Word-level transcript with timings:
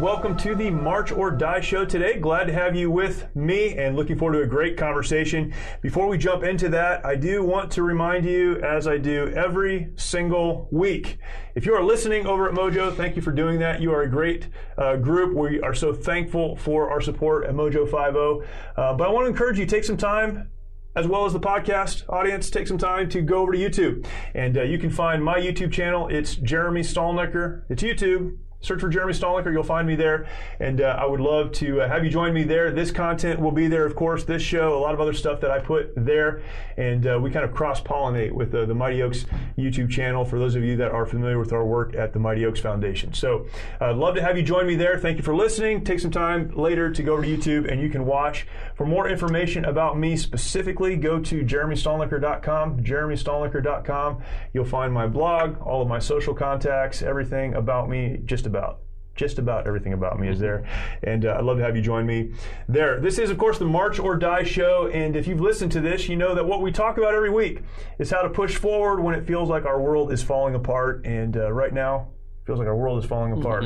Welcome 0.00 0.36
to 0.36 0.54
the 0.54 0.70
March 0.70 1.12
or 1.12 1.30
Die 1.30 1.60
show 1.60 1.84
today. 1.84 2.18
Glad 2.18 2.44
to 2.44 2.52
have 2.52 2.74
you 2.74 2.90
with 2.90 3.26
me 3.36 3.76
and 3.76 3.94
looking 3.94 4.18
forward 4.18 4.38
to 4.38 4.42
a 4.42 4.46
great 4.46 4.76
conversation. 4.76 5.54
Before 5.82 6.08
we 6.08 6.18
jump 6.18 6.42
into 6.42 6.68
that, 6.70 7.04
I 7.06 7.14
do 7.16 7.44
want 7.44 7.70
to 7.72 7.82
remind 7.82 8.24
you, 8.24 8.60
as 8.62 8.88
I 8.88 8.98
do 8.98 9.28
every 9.28 9.90
single 9.96 10.68
week, 10.72 11.18
if 11.54 11.66
you 11.66 11.74
are 11.74 11.82
listening 11.82 12.26
over 12.26 12.48
at 12.48 12.54
Mojo, 12.54 12.94
thank 12.96 13.14
you 13.14 13.22
for 13.22 13.30
doing 13.30 13.60
that. 13.60 13.80
You 13.80 13.92
are 13.92 14.02
a 14.02 14.10
great 14.10 14.48
uh, 14.76 14.96
group. 14.96 15.36
We 15.36 15.60
are 15.60 15.74
so 15.74 15.92
thankful 15.92 16.56
for 16.56 16.90
our 16.90 17.00
support 17.00 17.46
at 17.46 17.54
Mojo 17.54 17.84
50. 17.84 18.48
Uh, 18.76 18.94
but 18.94 19.08
I 19.08 19.10
want 19.10 19.26
to 19.26 19.30
encourage 19.30 19.58
you, 19.58 19.66
take 19.66 19.84
some 19.84 19.96
time 19.96 20.50
as 20.96 21.06
well 21.06 21.24
as 21.24 21.32
the 21.32 21.40
podcast 21.40 22.08
audience, 22.08 22.50
take 22.50 22.68
some 22.68 22.78
time 22.78 23.08
to 23.10 23.20
go 23.20 23.38
over 23.38 23.52
to 23.52 23.58
YouTube. 23.58 24.06
And 24.34 24.56
uh, 24.56 24.62
you 24.62 24.78
can 24.78 24.90
find 24.90 25.24
my 25.24 25.38
YouTube 25.38 25.72
channel. 25.72 26.08
It's 26.08 26.36
Jeremy 26.36 26.82
Stalnecker. 26.82 27.64
It's 27.68 27.82
YouTube 27.82 28.38
search 28.64 28.80
for 28.80 28.88
Jeremy 28.88 29.12
Stalnecker. 29.12 29.52
You'll 29.52 29.62
find 29.62 29.86
me 29.86 29.94
there. 29.94 30.26
And 30.60 30.80
uh, 30.80 30.98
I 30.98 31.06
would 31.06 31.20
love 31.20 31.52
to 31.52 31.82
uh, 31.82 31.88
have 31.88 32.04
you 32.04 32.10
join 32.10 32.32
me 32.32 32.44
there. 32.44 32.72
This 32.72 32.90
content 32.90 33.40
will 33.40 33.52
be 33.52 33.68
there, 33.68 33.84
of 33.84 33.94
course, 33.94 34.24
this 34.24 34.42
show, 34.42 34.76
a 34.76 34.80
lot 34.80 34.94
of 34.94 35.00
other 35.00 35.12
stuff 35.12 35.40
that 35.42 35.50
I 35.50 35.58
put 35.58 35.92
there. 35.96 36.42
And 36.76 37.06
uh, 37.06 37.18
we 37.22 37.30
kind 37.30 37.44
of 37.44 37.52
cross 37.54 37.80
pollinate 37.80 38.32
with 38.32 38.52
the 38.52 38.66
Mighty 38.74 39.02
Oaks 39.02 39.26
YouTube 39.58 39.90
channel 39.90 40.24
for 40.24 40.38
those 40.38 40.54
of 40.54 40.64
you 40.64 40.76
that 40.76 40.90
are 40.90 41.06
familiar 41.06 41.38
with 41.38 41.52
our 41.52 41.64
work 41.64 41.94
at 41.94 42.12
the 42.12 42.18
Mighty 42.18 42.46
Oaks 42.46 42.60
Foundation. 42.60 43.12
So 43.12 43.46
I'd 43.80 43.90
uh, 43.90 43.94
love 43.94 44.14
to 44.14 44.22
have 44.22 44.36
you 44.36 44.42
join 44.42 44.66
me 44.66 44.76
there. 44.76 44.98
Thank 44.98 45.18
you 45.18 45.22
for 45.22 45.36
listening. 45.36 45.84
Take 45.84 46.00
some 46.00 46.10
time 46.10 46.50
later 46.56 46.90
to 46.90 47.02
go 47.02 47.12
over 47.12 47.22
to 47.22 47.36
YouTube 47.36 47.70
and 47.70 47.80
you 47.80 47.90
can 47.90 48.06
watch. 48.06 48.46
For 48.74 48.86
more 48.86 49.08
information 49.08 49.64
about 49.64 49.98
me 49.98 50.16
specifically, 50.16 50.96
go 50.96 51.20
to 51.20 51.44
jeremystalnecker.com, 51.44 52.82
jeremystalnecker.com. 52.82 54.22
You'll 54.52 54.64
find 54.64 54.92
my 54.92 55.06
blog, 55.06 55.60
all 55.60 55.82
of 55.82 55.88
my 55.88 55.98
social 55.98 56.34
contacts, 56.34 57.02
everything 57.02 57.54
about 57.54 57.88
me, 57.88 58.20
just 58.24 58.46
about 58.46 58.53
about. 58.54 58.80
Just 59.16 59.38
about 59.38 59.68
everything 59.68 59.92
about 59.92 60.18
me 60.18 60.28
is 60.28 60.40
there. 60.40 60.66
And 61.04 61.24
uh, 61.24 61.36
I'd 61.38 61.44
love 61.44 61.58
to 61.58 61.62
have 61.62 61.76
you 61.76 61.82
join 61.82 62.04
me 62.04 62.32
there. 62.68 63.00
This 63.00 63.18
is, 63.18 63.30
of 63.30 63.38
course, 63.38 63.58
the 63.58 63.64
March 63.64 64.00
or 64.00 64.16
Die 64.16 64.42
show. 64.42 64.88
And 64.92 65.14
if 65.14 65.28
you've 65.28 65.40
listened 65.40 65.70
to 65.72 65.80
this, 65.80 66.08
you 66.08 66.16
know 66.16 66.34
that 66.34 66.44
what 66.44 66.62
we 66.62 66.72
talk 66.72 66.98
about 66.98 67.14
every 67.14 67.30
week 67.30 67.62
is 68.00 68.10
how 68.10 68.22
to 68.22 68.28
push 68.28 68.56
forward 68.56 69.00
when 69.00 69.14
it 69.14 69.24
feels 69.24 69.48
like 69.48 69.66
our 69.66 69.80
world 69.80 70.12
is 70.12 70.20
falling 70.20 70.56
apart. 70.56 71.06
And 71.06 71.36
uh, 71.36 71.52
right 71.52 71.72
now, 71.72 72.08
feels 72.44 72.58
like 72.58 72.66
our 72.66 72.76
world 72.76 73.02
is 73.02 73.08
falling 73.08 73.32
apart. 73.32 73.64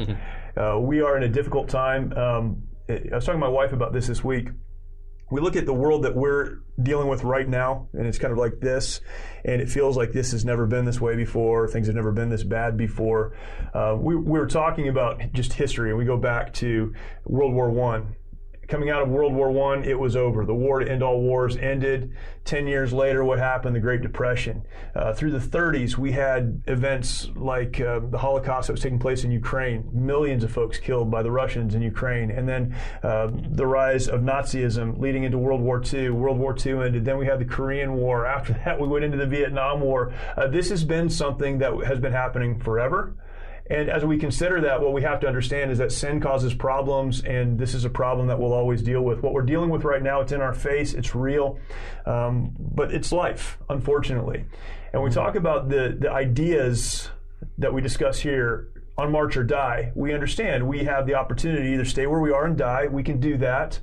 uh, 0.57 0.79
we 0.79 1.01
are 1.01 1.17
in 1.17 1.23
a 1.23 1.29
difficult 1.29 1.69
time. 1.69 2.13
Um, 2.13 2.63
I 2.89 3.01
was 3.15 3.25
talking 3.25 3.41
to 3.41 3.47
my 3.47 3.49
wife 3.49 3.73
about 3.73 3.95
this 3.95 4.07
this 4.07 4.23
week 4.23 4.49
we 5.31 5.41
look 5.41 5.57
at 5.57 5.67
the 5.67 5.75
world 5.75 6.05
that 6.05 6.15
we're 6.17 6.61
dealing 6.81 7.09
with 7.09 7.25
right 7.25 7.49
now, 7.49 7.89
and 7.93 8.07
it's 8.07 8.19
kind 8.19 8.33
of 8.33 8.39
like 8.39 8.61
this, 8.61 9.01
and 9.45 9.61
it 9.61 9.69
feels 9.69 9.97
like 9.97 10.13
this 10.13 10.33
has 10.33 10.45
never 10.45 10.67
been 10.67 10.85
this 10.85 11.01
way 11.01 11.17
before. 11.17 11.69
Things 11.69 11.87
have 11.87 11.97
never 11.97 12.13
been 12.13 12.29
this 12.29 12.45
bad 12.45 12.77
before. 12.77 13.37
Uh, 13.75 13.97
we, 13.99 14.17
we 14.17 14.39
were 14.39 14.47
talking 14.47 14.89
about 14.89 15.33
just 15.33 15.53
history, 15.53 15.91
and 15.91 15.99
we 15.99 16.05
go 16.05 16.17
back 16.17 16.53
to 16.55 16.95
World 17.25 17.53
War 17.53 17.71
One 17.71 18.17
coming 18.69 18.91
out 18.91 19.03
of 19.03 19.09
World 19.09 19.35
War 19.35 19.51
One, 19.51 19.83
it 19.83 19.99
was 19.99 20.15
over. 20.15 20.45
The 20.45 20.55
war 20.55 20.79
to 20.79 20.91
end 20.91 21.03
all 21.03 21.21
wars 21.21 21.57
ended. 21.57 22.13
Ten 22.45 22.67
years 22.67 22.93
later, 22.93 23.25
what 23.25 23.39
happened? 23.39 23.75
The 23.75 23.81
Great 23.81 24.03
Depression. 24.03 24.63
Uh, 24.95 25.13
through 25.13 25.33
the 25.33 25.39
30s, 25.39 25.97
we 25.97 26.13
had 26.13 26.63
events 26.67 27.29
like 27.35 27.81
uh, 27.81 28.01
the 28.11 28.19
Holocaust 28.19 28.69
that 28.69 28.75
was 28.75 28.83
taking 28.83 28.99
place 28.99 29.25
in 29.25 29.31
Ukraine. 29.31 29.89
Millions 29.93 30.45
of 30.45 30.53
folks 30.53 30.79
killed 30.79 31.11
by 31.11 31.23
the 31.23 31.31
Russians 31.31 31.75
in 31.75 31.83
Ukraine, 31.83 32.31
and 32.31 32.49
then 32.49 32.77
uh, 33.03 33.31
the 33.33 33.67
rise 33.67 34.09
of 34.09 34.21
Nazism 34.21 34.99
leading 34.99 35.25
into 35.25 35.39
World 35.39 35.61
War 35.61 35.83
II. 35.83 36.11
World 36.11 36.39
War 36.39 36.55
II 36.55 36.85
ended. 36.85 37.05
Then 37.05 37.19
we 37.19 37.27
had 37.27 37.39
the 37.39 37.45
Korean 37.45 37.95
War. 37.95 38.27
After 38.39 38.53
that, 38.65 38.79
we 38.79 38.87
went 38.87 39.05
into 39.05 39.17
the 39.17 39.27
Vietnam 39.27 39.81
War. 39.81 40.13
Uh, 40.37 40.47
this 40.47 40.69
has 40.69 40.85
been 40.85 41.09
something 41.09 41.59
that 41.59 41.73
has 41.87 41.99
been 41.99 42.13
happening 42.13 42.59
forever. 42.61 43.15
And 43.71 43.91
as 43.91 44.05
we 44.05 44.17
consider 44.17 44.63
that, 44.63 44.81
what 44.81 44.93
we 44.93 45.03
have 45.03 45.21
to 45.21 45.27
understand 45.27 45.71
is 45.71 45.79
that 45.79 45.93
sin 45.93 46.21
causes 46.21 46.55
problems, 46.55 47.23
and 47.23 47.59
this 47.59 47.75
is 47.75 47.85
a 47.85 47.91
problem 47.91 48.29
that 48.29 48.39
we'll 48.39 48.55
always 48.55 48.83
deal 48.83 49.03
with. 49.03 49.23
What 49.23 49.35
we're 49.35 49.43
dealing 49.43 49.69
with 49.69 49.85
right 49.85 50.03
now, 50.03 50.21
it's 50.21 50.33
in 50.33 50.41
our 50.41 50.55
face, 50.55 50.95
it's 50.95 51.15
real, 51.15 51.59
um, 52.07 52.55
but 52.59 52.93
it's 52.95 53.13
life, 53.13 53.59
unfortunately. 53.69 54.47
And 54.93 55.03
we 55.03 55.11
talk 55.11 55.35
about 55.35 55.69
the, 55.69 55.97
the 56.01 56.11
ideas 56.11 57.11
that 57.59 57.73
we 57.73 57.83
discuss 57.83 58.19
here 58.19 58.69
on 58.97 59.13
March 59.13 59.37
or 59.37 59.45
Die. 59.45 59.93
We 59.95 60.15
understand 60.15 60.67
we 60.67 60.85
have 60.85 61.07
the 61.07 61.15
opportunity 61.15 61.69
to 61.69 61.75
either 61.75 61.85
stay 61.85 62.07
where 62.07 62.21
we 62.21 62.33
are 62.33 62.47
and 62.47 62.57
die. 62.57 62.87
We 62.87 63.03
can 63.03 63.21
do 63.21 63.37
that. 63.39 63.81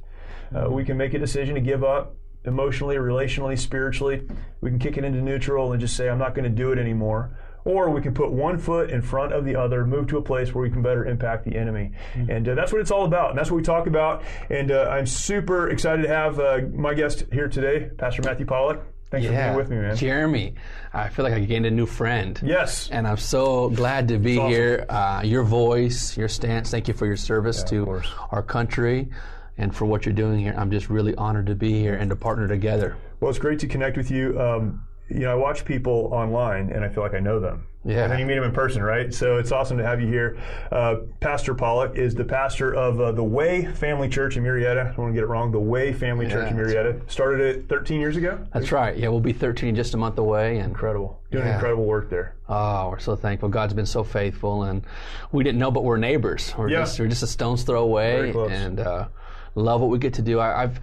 Uh, 0.53 0.69
we 0.69 0.84
can 0.84 0.97
make 0.97 1.13
a 1.13 1.19
decision 1.19 1.56
to 1.56 1.62
give 1.62 1.84
up 1.84 2.16
emotionally, 2.44 2.96
relationally, 2.96 3.57
spiritually. 3.57 4.28
We 4.62 4.72
can 4.72 4.79
kick 4.79 4.97
it 4.97 5.03
into 5.03 5.22
neutral 5.22 5.72
and 5.72 5.79
just 5.81 5.96
say, 5.96 6.09
I'm 6.09 6.17
not 6.17 6.34
going 6.34 6.44
to 6.44 6.56
do 6.56 6.72
it 6.72 6.79
anymore 6.79 7.38
or 7.66 7.90
we 7.90 8.00
can 8.00 8.14
put 8.14 8.31
one 8.31 8.58
foot 8.58 8.92
in 8.92 9.02
front 9.02 9.34
of 9.34 9.44
the 9.44 9.56
other, 9.56 9.86
move 9.86 10.08
to 10.08 10.18
a 10.18 10.22
place 10.22 10.53
where 10.53 10.62
we 10.62 10.70
can 10.70 10.81
better 10.81 11.06
impact 11.06 11.44
the 11.44 11.56
enemy. 11.56 11.92
Mm-hmm. 12.14 12.31
And 12.31 12.50
uh, 12.50 12.56
that's 12.56 12.72
what 12.72 12.80
it's 12.80 12.92
all 12.92 13.06
about. 13.06 13.31
And 13.31 13.40
that's 13.40 13.50
what 13.50 13.58
we 13.58 13.64
talk 13.64 13.88
about. 13.88 14.24
And 14.50 14.72
uh, 14.72 14.88
I'm 14.90 15.08
super 15.08 15.70
excited 15.70 16.03
to 16.03 16.08
have 16.08 16.40
uh, 16.40 16.62
my 16.74 16.94
guest 16.94 17.26
here 17.34 17.48
today, 17.48 17.90
Pastor 17.98 18.22
Matthew 18.22 18.46
Pollock. 18.46 18.84
Thanks 19.09 19.26
yeah. 19.26 19.31
for 19.31 19.44
being 19.48 19.58
with 19.58 19.70
me, 19.70 19.78
man. 19.78 19.96
Jeremy, 19.96 20.56
I 20.94 21.09
feel 21.09 21.24
like 21.24 21.34
I 21.34 21.40
gained 21.40 21.66
a 21.66 21.72
new 21.72 21.86
friend. 21.86 22.40
Yes. 22.44 22.90
And 22.92 23.08
I'm 23.08 23.18
so 23.18 23.70
glad 23.70 24.08
to 24.09 24.20
be 24.20 24.38
awesome. 24.38 24.52
here. 24.52 24.86
Uh, 24.88 25.22
your 25.24 25.44
voice, 25.44 26.16
your 26.18 26.28
stance, 26.28 26.70
thank 26.70 26.88
you 26.88 26.94
for 26.94 27.06
your 27.06 27.18
service 27.18 27.59
yeah, 27.59 27.70
to 27.70 28.02
our 28.32 28.44
country 28.44 29.09
and 29.58 29.76
for 29.76 29.86
what 29.86 30.06
you're 30.06 30.14
doing 30.14 30.40
here. 30.40 30.53
I'm 30.58 30.70
just 30.70 30.90
really 30.90 31.16
honored 31.16 31.47
to 31.47 31.56
be 31.56 31.80
here 31.80 31.96
and 31.96 32.09
to 32.09 32.16
partner 32.16 32.47
together. 32.47 32.97
Well, 33.20 33.30
it's 33.30 33.40
great 33.40 33.59
to 33.59 33.68
connect 33.68 33.96
with 33.96 34.12
you. 34.12 34.40
Um, 34.40 34.84
you 35.10 35.20
know, 35.20 35.32
I 35.32 35.36
watch 35.36 35.66
people 35.66 36.10
online 36.12 36.72
and 36.72 36.84
I 36.84 36.90
feel 36.90 37.04
like 37.04 37.14
I 37.14 37.20
know 37.20 37.40
them. 37.40 37.68
Yeah. 37.84 38.04
And 38.04 38.12
then 38.12 38.20
you 38.20 38.26
meet 38.26 38.34
them 38.34 38.44
in 38.44 38.52
person, 38.52 38.82
right? 38.82 39.14
So 39.14 39.38
it's 39.38 39.52
awesome 39.52 39.78
to 39.78 39.84
have 39.84 40.02
you 40.02 40.08
here. 40.08 40.40
Uh, 40.72 40.96
pastor 41.20 41.54
Pollock 41.54 41.96
is 41.96 42.16
the 42.16 42.24
pastor 42.24 42.74
of 42.74 43.00
uh, 43.00 43.12
the 43.12 43.24
Way 43.24 43.66
Family 43.66 44.10
Church 44.10 44.38
in 44.38 44.44
Murrieta. 44.44 44.82
I 44.82 44.84
don't 44.85 44.97
want 44.97 45.12
to 45.12 45.14
get 45.14 45.24
it 45.24 45.28
wrong. 45.28 45.52
The 45.52 45.59
Way 45.59 45.94
Family 45.94 46.26
yeah, 46.26 46.32
Church 46.32 46.52
in 46.52 46.58
Murrieta. 46.58 47.00
Right. 47.00 47.12
Started 47.12 47.41
it 47.41 47.70
13 47.70 48.00
years 48.00 48.18
ago? 48.18 48.44
That's 48.52 48.72
right. 48.72 48.97
Yeah, 48.97 49.09
we'll 49.09 49.20
be 49.20 49.34
13 49.34 49.76
just 49.76 49.94
a 49.94 49.97
month 49.97 50.18
away. 50.18 50.58
And 50.58 50.70
Incredible. 50.70 51.22
Doing 51.32 51.46
yeah. 51.46 51.56
incredible 51.56 51.85
work 51.85 52.09
there. 52.09 52.35
Oh, 52.50 52.90
we're 52.90 53.00
so 53.00 53.16
thankful. 53.16 53.50
God's 53.50 53.74
been 53.74 53.85
so 53.85 54.03
faithful. 54.03 54.64
And 54.64 54.84
we 55.32 55.44
didn't 55.44 55.59
know, 55.59 55.70
but 55.70 55.84
we're 55.84 55.97
neighbors. 55.97 56.56
We're, 56.58 56.70
yeah. 56.70 56.79
just, 56.79 57.00
we're 57.00 57.08
just 57.08 57.24
a 57.24 57.28
stone's 57.28 57.64
throw 57.64 57.84
away. 57.84 58.32
And 58.32 58.79
uh, 58.79 59.09
love 59.53 59.82
what 59.82 59.91
we 59.91 60.00
get 60.00 60.16
to 60.16 60.24
do. 60.24 60.40
I, 60.40 60.64
I've, 60.64 60.79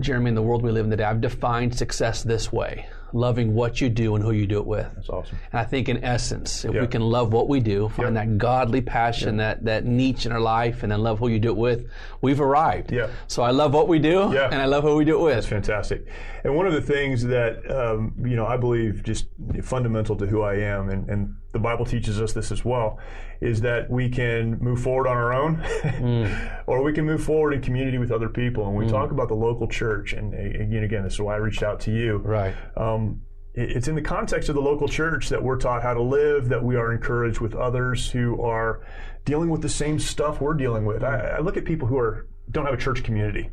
Jeremy, 0.00 0.30
in 0.30 0.34
the 0.34 0.42
world 0.42 0.62
we 0.62 0.72
live 0.72 0.86
in 0.86 0.90
today, 0.90 1.04
I've 1.04 1.20
defined 1.20 1.76
success 1.76 2.24
this 2.24 2.52
way 2.52 2.88
loving 3.12 3.54
what 3.54 3.80
you 3.80 3.88
do 3.88 4.14
and 4.14 4.24
who 4.24 4.32
you 4.32 4.46
do 4.46 4.58
it 4.58 4.66
with. 4.66 4.86
That's 4.94 5.08
awesome. 5.08 5.38
And 5.52 5.60
I 5.60 5.64
think 5.64 5.88
in 5.88 6.02
essence, 6.04 6.64
if 6.64 6.72
we 6.72 6.86
can 6.86 7.02
love 7.02 7.32
what 7.32 7.48
we 7.48 7.60
do, 7.60 7.88
find 7.90 8.16
that 8.16 8.38
godly 8.38 8.80
passion, 8.80 9.36
that, 9.38 9.64
that 9.64 9.84
niche 9.84 10.26
in 10.26 10.32
our 10.32 10.40
life, 10.40 10.82
and 10.82 10.92
then 10.92 11.02
love 11.02 11.18
who 11.18 11.28
you 11.28 11.38
do 11.38 11.50
it 11.50 11.56
with, 11.56 11.88
we've 12.20 12.40
arrived. 12.40 12.92
Yeah. 12.92 13.08
So 13.26 13.42
I 13.42 13.50
love 13.50 13.74
what 13.74 13.88
we 13.88 13.98
do, 13.98 14.30
yeah. 14.32 14.48
and 14.50 14.60
I 14.60 14.66
love 14.66 14.84
who 14.84 14.96
we 14.96 15.04
do 15.04 15.18
it 15.18 15.22
with. 15.22 15.34
That's 15.34 15.46
fantastic. 15.46 16.06
And 16.44 16.56
one 16.56 16.66
of 16.66 16.72
the 16.72 16.80
things 16.82 17.24
that, 17.24 17.70
um, 17.70 18.14
you 18.24 18.36
know, 18.36 18.46
I 18.46 18.56
believe 18.56 19.02
just 19.02 19.26
fundamental 19.62 20.16
to 20.16 20.26
who 20.26 20.42
I 20.42 20.54
am 20.54 20.88
and, 20.88 21.08
and 21.08 21.36
the 21.52 21.58
Bible 21.58 21.84
teaches 21.84 22.20
us 22.20 22.32
this 22.32 22.52
as 22.52 22.64
well, 22.64 22.98
is 23.40 23.60
that 23.62 23.90
we 23.90 24.08
can 24.08 24.58
move 24.60 24.80
forward 24.80 25.08
on 25.08 25.16
our 25.16 25.32
own, 25.32 25.56
mm. 25.56 26.62
or 26.66 26.82
we 26.82 26.92
can 26.92 27.04
move 27.04 27.22
forward 27.22 27.52
in 27.54 27.60
community 27.60 27.98
with 27.98 28.12
other 28.12 28.28
people. 28.28 28.66
And 28.66 28.76
we 28.76 28.86
mm. 28.86 28.90
talk 28.90 29.10
about 29.10 29.28
the 29.28 29.34
local 29.34 29.66
church, 29.66 30.12
and 30.12 30.32
again, 30.34 30.84
again, 30.84 31.02
this 31.02 31.14
is 31.14 31.20
why 31.20 31.34
I 31.34 31.38
reached 31.38 31.62
out 31.62 31.80
to 31.80 31.92
you. 31.92 32.18
Right. 32.18 32.54
Um, 32.76 33.22
it's 33.52 33.88
in 33.88 33.96
the 33.96 34.02
context 34.02 34.48
of 34.48 34.54
the 34.54 34.60
local 34.60 34.86
church 34.86 35.28
that 35.30 35.42
we're 35.42 35.58
taught 35.58 35.82
how 35.82 35.94
to 35.94 36.02
live, 36.02 36.48
that 36.50 36.62
we 36.62 36.76
are 36.76 36.92
encouraged 36.92 37.40
with 37.40 37.54
others 37.54 38.08
who 38.10 38.40
are 38.42 38.80
dealing 39.24 39.50
with 39.50 39.60
the 39.60 39.68
same 39.68 39.98
stuff 39.98 40.40
we're 40.40 40.54
dealing 40.54 40.84
with. 40.84 41.02
I, 41.02 41.18
I 41.18 41.38
look 41.40 41.56
at 41.56 41.64
people 41.64 41.88
who 41.88 41.98
are 41.98 42.28
don't 42.50 42.64
have 42.64 42.74
a 42.74 42.78
church 42.78 43.02
community, 43.02 43.50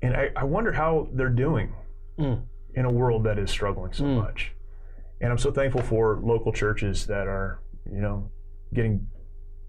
and 0.00 0.16
I, 0.16 0.30
I 0.34 0.44
wonder 0.44 0.72
how 0.72 1.08
they're 1.12 1.28
doing 1.28 1.74
mm. 2.18 2.42
in 2.74 2.84
a 2.84 2.90
world 2.90 3.24
that 3.24 3.38
is 3.38 3.50
struggling 3.50 3.92
so 3.92 4.04
mm. 4.04 4.16
much. 4.16 4.52
And 5.22 5.30
I'm 5.30 5.38
so 5.38 5.52
thankful 5.52 5.82
for 5.82 6.20
local 6.22 6.52
churches 6.52 7.06
that 7.06 7.28
are, 7.28 7.60
you 7.90 8.00
know, 8.00 8.30
getting 8.74 9.06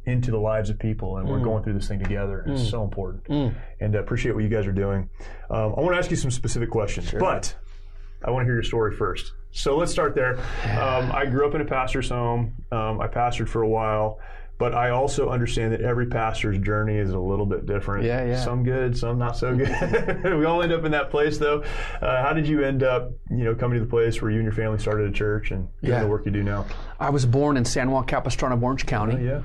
into 0.06 0.32
the 0.32 0.38
lives 0.38 0.70
of 0.70 0.80
people 0.80 1.18
and 1.18 1.30
we're 1.30 1.40
mm. 1.40 1.44
going 1.44 1.64
through 1.64 1.74
this 1.74 1.88
thing 1.88 2.00
together. 2.00 2.44
It's 2.48 2.64
mm. 2.64 2.72
so 2.72 2.84
important. 2.84 3.24
Mm. 3.26 3.56
And 3.80 3.96
I 3.96 4.00
appreciate 4.00 4.34
what 4.34 4.44
you 4.44 4.50
guys 4.50 4.68
are 4.68 4.74
doing. 4.74 5.10
Um, 5.50 5.76
I 5.78 5.82
want 5.82 5.94
to 5.94 5.98
ask 5.98 6.12
you 6.12 6.18
some 6.18 6.32
specific 6.32 6.70
questions, 6.70 7.10
sure. 7.10 7.20
but 7.20 7.56
I 8.26 8.32
want 8.32 8.44
to 8.44 8.46
hear 8.46 8.56
your 8.56 8.64
story 8.64 8.96
first. 8.96 9.32
So 9.52 9.78
let's 9.78 9.92
start 9.92 10.16
there. 10.16 10.40
Um, 10.74 11.12
I 11.12 11.26
grew 11.28 11.48
up 11.48 11.54
in 11.54 11.62
a 11.62 11.66
pastor's 11.66 12.10
home. 12.10 12.56
Um, 12.72 13.00
I 13.00 13.08
pastored 13.08 13.48
for 13.48 13.62
a 13.62 13.70
while. 13.70 14.20
But 14.58 14.76
I 14.76 14.92
also 14.92 15.30
understand 15.30 15.74
that 15.74 15.82
every 15.82 16.06
pastor's 16.06 16.58
journey 16.60 16.96
is 16.96 17.12
a 17.12 17.20
little 17.20 17.46
bit 17.46 17.66
different. 17.66 18.06
Yeah, 18.06 18.24
yeah. 18.24 18.44
Some 18.44 18.64
good, 18.64 18.98
some 18.98 19.18
not 19.18 19.36
so 19.36 19.56
good. 19.56 20.24
we 20.24 20.46
all 20.46 20.62
end 20.62 20.72
up 20.72 20.86
in 20.86 20.92
that 20.92 21.10
place, 21.10 21.38
though. 21.38 21.64
Uh, 22.02 22.22
how 22.22 22.34
did 22.34 22.48
you 22.48 22.64
end 22.64 22.84
up, 22.84 23.12
you 23.30 23.44
know, 23.44 23.56
coming 23.56 23.80
to 23.80 23.84
the 23.84 23.90
place 23.90 24.22
where 24.22 24.30
you 24.30 24.38
and 24.38 24.46
your 24.46 24.54
family 24.54 24.78
started 24.78 25.10
a 25.10 25.12
church 25.12 25.52
and 25.52 25.68
doing 25.82 25.94
yeah. 25.94 26.04
the 26.04 26.08
work 26.08 26.26
you 26.26 26.32
do 26.32 26.44
now? 26.44 26.66
I 27.00 27.10
was 27.10 27.26
born 27.26 27.58
in 27.58 27.66
San 27.66 27.90
Juan 27.90 28.06
Capistrano, 28.06 28.60
Orange 28.60 28.86
County. 28.86 29.16
Oh, 29.16 29.20
yeah. 29.20 29.44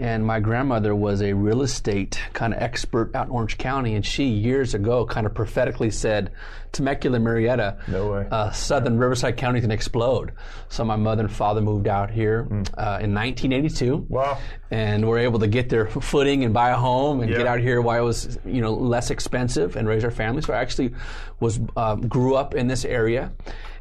And 0.00 0.24
my 0.24 0.40
grandmother 0.40 0.94
was 0.94 1.20
a 1.20 1.34
real 1.34 1.60
estate 1.60 2.18
kind 2.32 2.54
of 2.54 2.62
expert 2.62 3.14
out 3.14 3.26
in 3.26 3.32
Orange 3.32 3.58
County, 3.58 3.94
and 3.94 4.04
she 4.04 4.24
years 4.24 4.72
ago 4.72 5.04
kind 5.04 5.26
of 5.26 5.34
prophetically 5.34 5.90
said, 5.90 6.32
Temecula, 6.72 7.18
Murrieta, 7.18 7.86
no 7.86 8.10
way. 8.10 8.26
Uh, 8.30 8.50
southern 8.50 8.96
Riverside 8.96 9.36
County 9.36 9.60
can 9.60 9.70
explode. 9.70 10.32
So 10.70 10.84
my 10.86 10.96
mother 10.96 11.24
and 11.24 11.30
father 11.30 11.60
moved 11.60 11.86
out 11.86 12.10
here 12.10 12.44
mm. 12.44 12.66
uh, 12.78 13.02
in 13.02 13.14
1982. 13.14 14.06
Wow. 14.08 14.38
And 14.70 15.06
were 15.06 15.18
able 15.18 15.38
to 15.40 15.48
get 15.48 15.68
their 15.68 15.86
footing 15.90 16.44
and 16.44 16.54
buy 16.54 16.70
a 16.70 16.76
home 16.76 17.20
and 17.20 17.30
yeah. 17.30 17.36
get 17.36 17.46
out 17.46 17.60
here 17.60 17.82
while 17.82 18.00
it 18.00 18.06
was 18.06 18.38
you 18.46 18.62
know 18.62 18.72
less 18.72 19.10
expensive 19.10 19.76
and 19.76 19.86
raise 19.86 20.02
our 20.02 20.10
family. 20.10 20.40
So 20.40 20.54
I 20.54 20.60
actually 20.62 20.94
was 21.40 21.60
uh, 21.76 21.96
grew 21.96 22.36
up 22.36 22.54
in 22.54 22.68
this 22.68 22.86
area. 22.86 23.32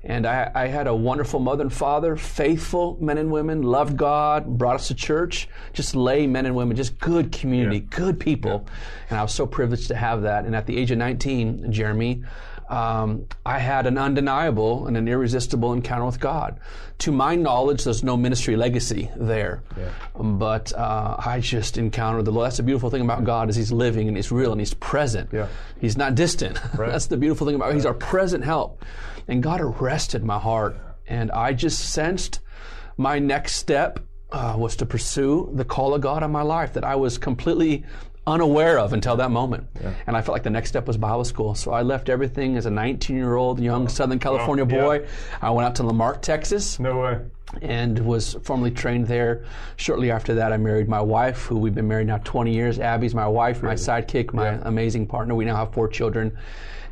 And 0.03 0.25
I, 0.25 0.49
I, 0.55 0.67
had 0.67 0.87
a 0.87 0.95
wonderful 0.95 1.41
mother 1.41 1.63
and 1.63 1.73
father, 1.73 2.15
faithful 2.15 2.97
men 3.01 3.17
and 3.17 3.31
women, 3.31 3.63
loved 3.63 3.97
God, 3.97 4.57
brought 4.57 4.75
us 4.75 4.87
to 4.87 4.95
church, 4.95 5.49
just 5.73 5.93
lay 5.93 6.25
men 6.25 6.45
and 6.45 6.55
women, 6.55 6.77
just 6.77 6.97
good 6.99 7.33
community, 7.33 7.79
yeah. 7.79 7.97
good 7.97 8.19
people. 8.19 8.63
Yeah. 8.65 8.73
And 9.09 9.19
I 9.19 9.23
was 9.23 9.33
so 9.33 9.45
privileged 9.45 9.89
to 9.89 9.95
have 9.95 10.21
that. 10.21 10.45
And 10.45 10.55
at 10.55 10.67
the 10.67 10.77
age 10.77 10.91
of 10.91 10.97
19, 10.99 11.71
Jeremy, 11.71 12.23
um, 12.69 13.25
I 13.45 13.57
had 13.57 13.87
an 13.87 13.97
undeniable 13.97 14.85
and 14.85 14.95
an 14.95 15.07
irresistible 15.07 15.73
encounter 15.73 16.05
with 16.05 16.19
God. 16.19 16.59
To 16.99 17.11
my 17.11 17.35
knowledge, 17.35 17.83
there's 17.83 18.03
no 18.03 18.15
ministry 18.15 18.55
legacy 18.55 19.09
there, 19.15 19.63
yeah. 19.75 19.89
but 20.15 20.71
uh, 20.73 21.15
I 21.17 21.39
just 21.39 21.77
encountered 21.77 22.25
the 22.25 22.31
Lord. 22.31 22.45
That's 22.45 22.57
the 22.57 22.63
beautiful 22.63 22.91
thing 22.91 23.01
about 23.01 23.23
God 23.23 23.49
is 23.49 23.55
He's 23.55 23.71
living 23.71 24.07
and 24.07 24.15
He's 24.15 24.31
real 24.31 24.51
and 24.51 24.61
He's 24.61 24.75
present. 24.75 25.29
Yeah. 25.31 25.47
He's 25.79 25.97
not 25.97 26.15
distant. 26.15 26.59
Right. 26.79 26.91
That's 26.91 27.07
the 27.07 27.17
beautiful 27.17 27.45
thing 27.45 27.55
about 27.55 27.73
He's 27.73 27.85
our 27.85 27.93
present 27.93 28.43
help. 28.45 28.85
And 29.27 29.43
God 29.43 29.59
arrested 29.59 30.23
my 30.23 30.37
heart, 30.37 30.77
and 31.07 31.31
I 31.31 31.53
just 31.53 31.89
sensed 31.89 32.39
my 32.95 33.19
next 33.19 33.55
step 33.55 33.99
uh, 34.31 34.55
was 34.57 34.75
to 34.77 34.85
pursue 34.85 35.49
the 35.53 35.65
call 35.65 35.93
of 35.93 36.01
God 36.01 36.21
on 36.21 36.31
my 36.31 36.43
life 36.43 36.73
that 36.73 36.83
I 36.83 36.95
was 36.95 37.17
completely 37.17 37.83
unaware 38.27 38.79
of 38.79 38.93
until 38.93 39.15
that 39.17 39.31
moment. 39.31 39.67
Yeah. 39.81 39.93
And 40.07 40.15
I 40.15 40.21
felt 40.21 40.33
like 40.33 40.43
the 40.43 40.49
next 40.49 40.69
step 40.69 40.87
was 40.87 40.97
Bible 40.97 41.23
school. 41.23 41.55
So 41.55 41.71
I 41.71 41.81
left 41.81 42.09
everything 42.09 42.57
as 42.57 42.65
a 42.65 42.69
19 42.69 43.15
year 43.15 43.35
old 43.35 43.59
young 43.59 43.85
oh, 43.85 43.87
Southern 43.87 44.19
California 44.19 44.65
boy. 44.65 44.99
Yeah. 44.99 45.07
I 45.41 45.49
went 45.51 45.67
out 45.67 45.75
to 45.75 45.83
Lamarck, 45.83 46.21
Texas. 46.21 46.79
No 46.79 46.99
way. 46.99 47.19
And 47.61 47.97
was 48.05 48.35
formally 48.43 48.69
trained 48.69 49.07
there. 49.07 49.45
Shortly 49.77 50.11
after 50.11 50.35
that, 50.35 50.53
I 50.53 50.57
married 50.57 50.87
my 50.87 51.01
wife, 51.01 51.45
who 51.45 51.57
we've 51.57 51.73
been 51.73 51.87
married 51.87 52.07
now 52.07 52.19
20 52.19 52.53
years. 52.53 52.77
Abby's 52.77 53.15
my 53.15 53.27
wife, 53.27 53.63
my 53.63 53.73
sidekick, 53.73 54.33
my 54.33 54.51
yeah. 54.51 54.61
amazing 54.65 55.07
partner. 55.07 55.33
We 55.33 55.45
now 55.45 55.55
have 55.55 55.73
four 55.73 55.87
children 55.87 56.37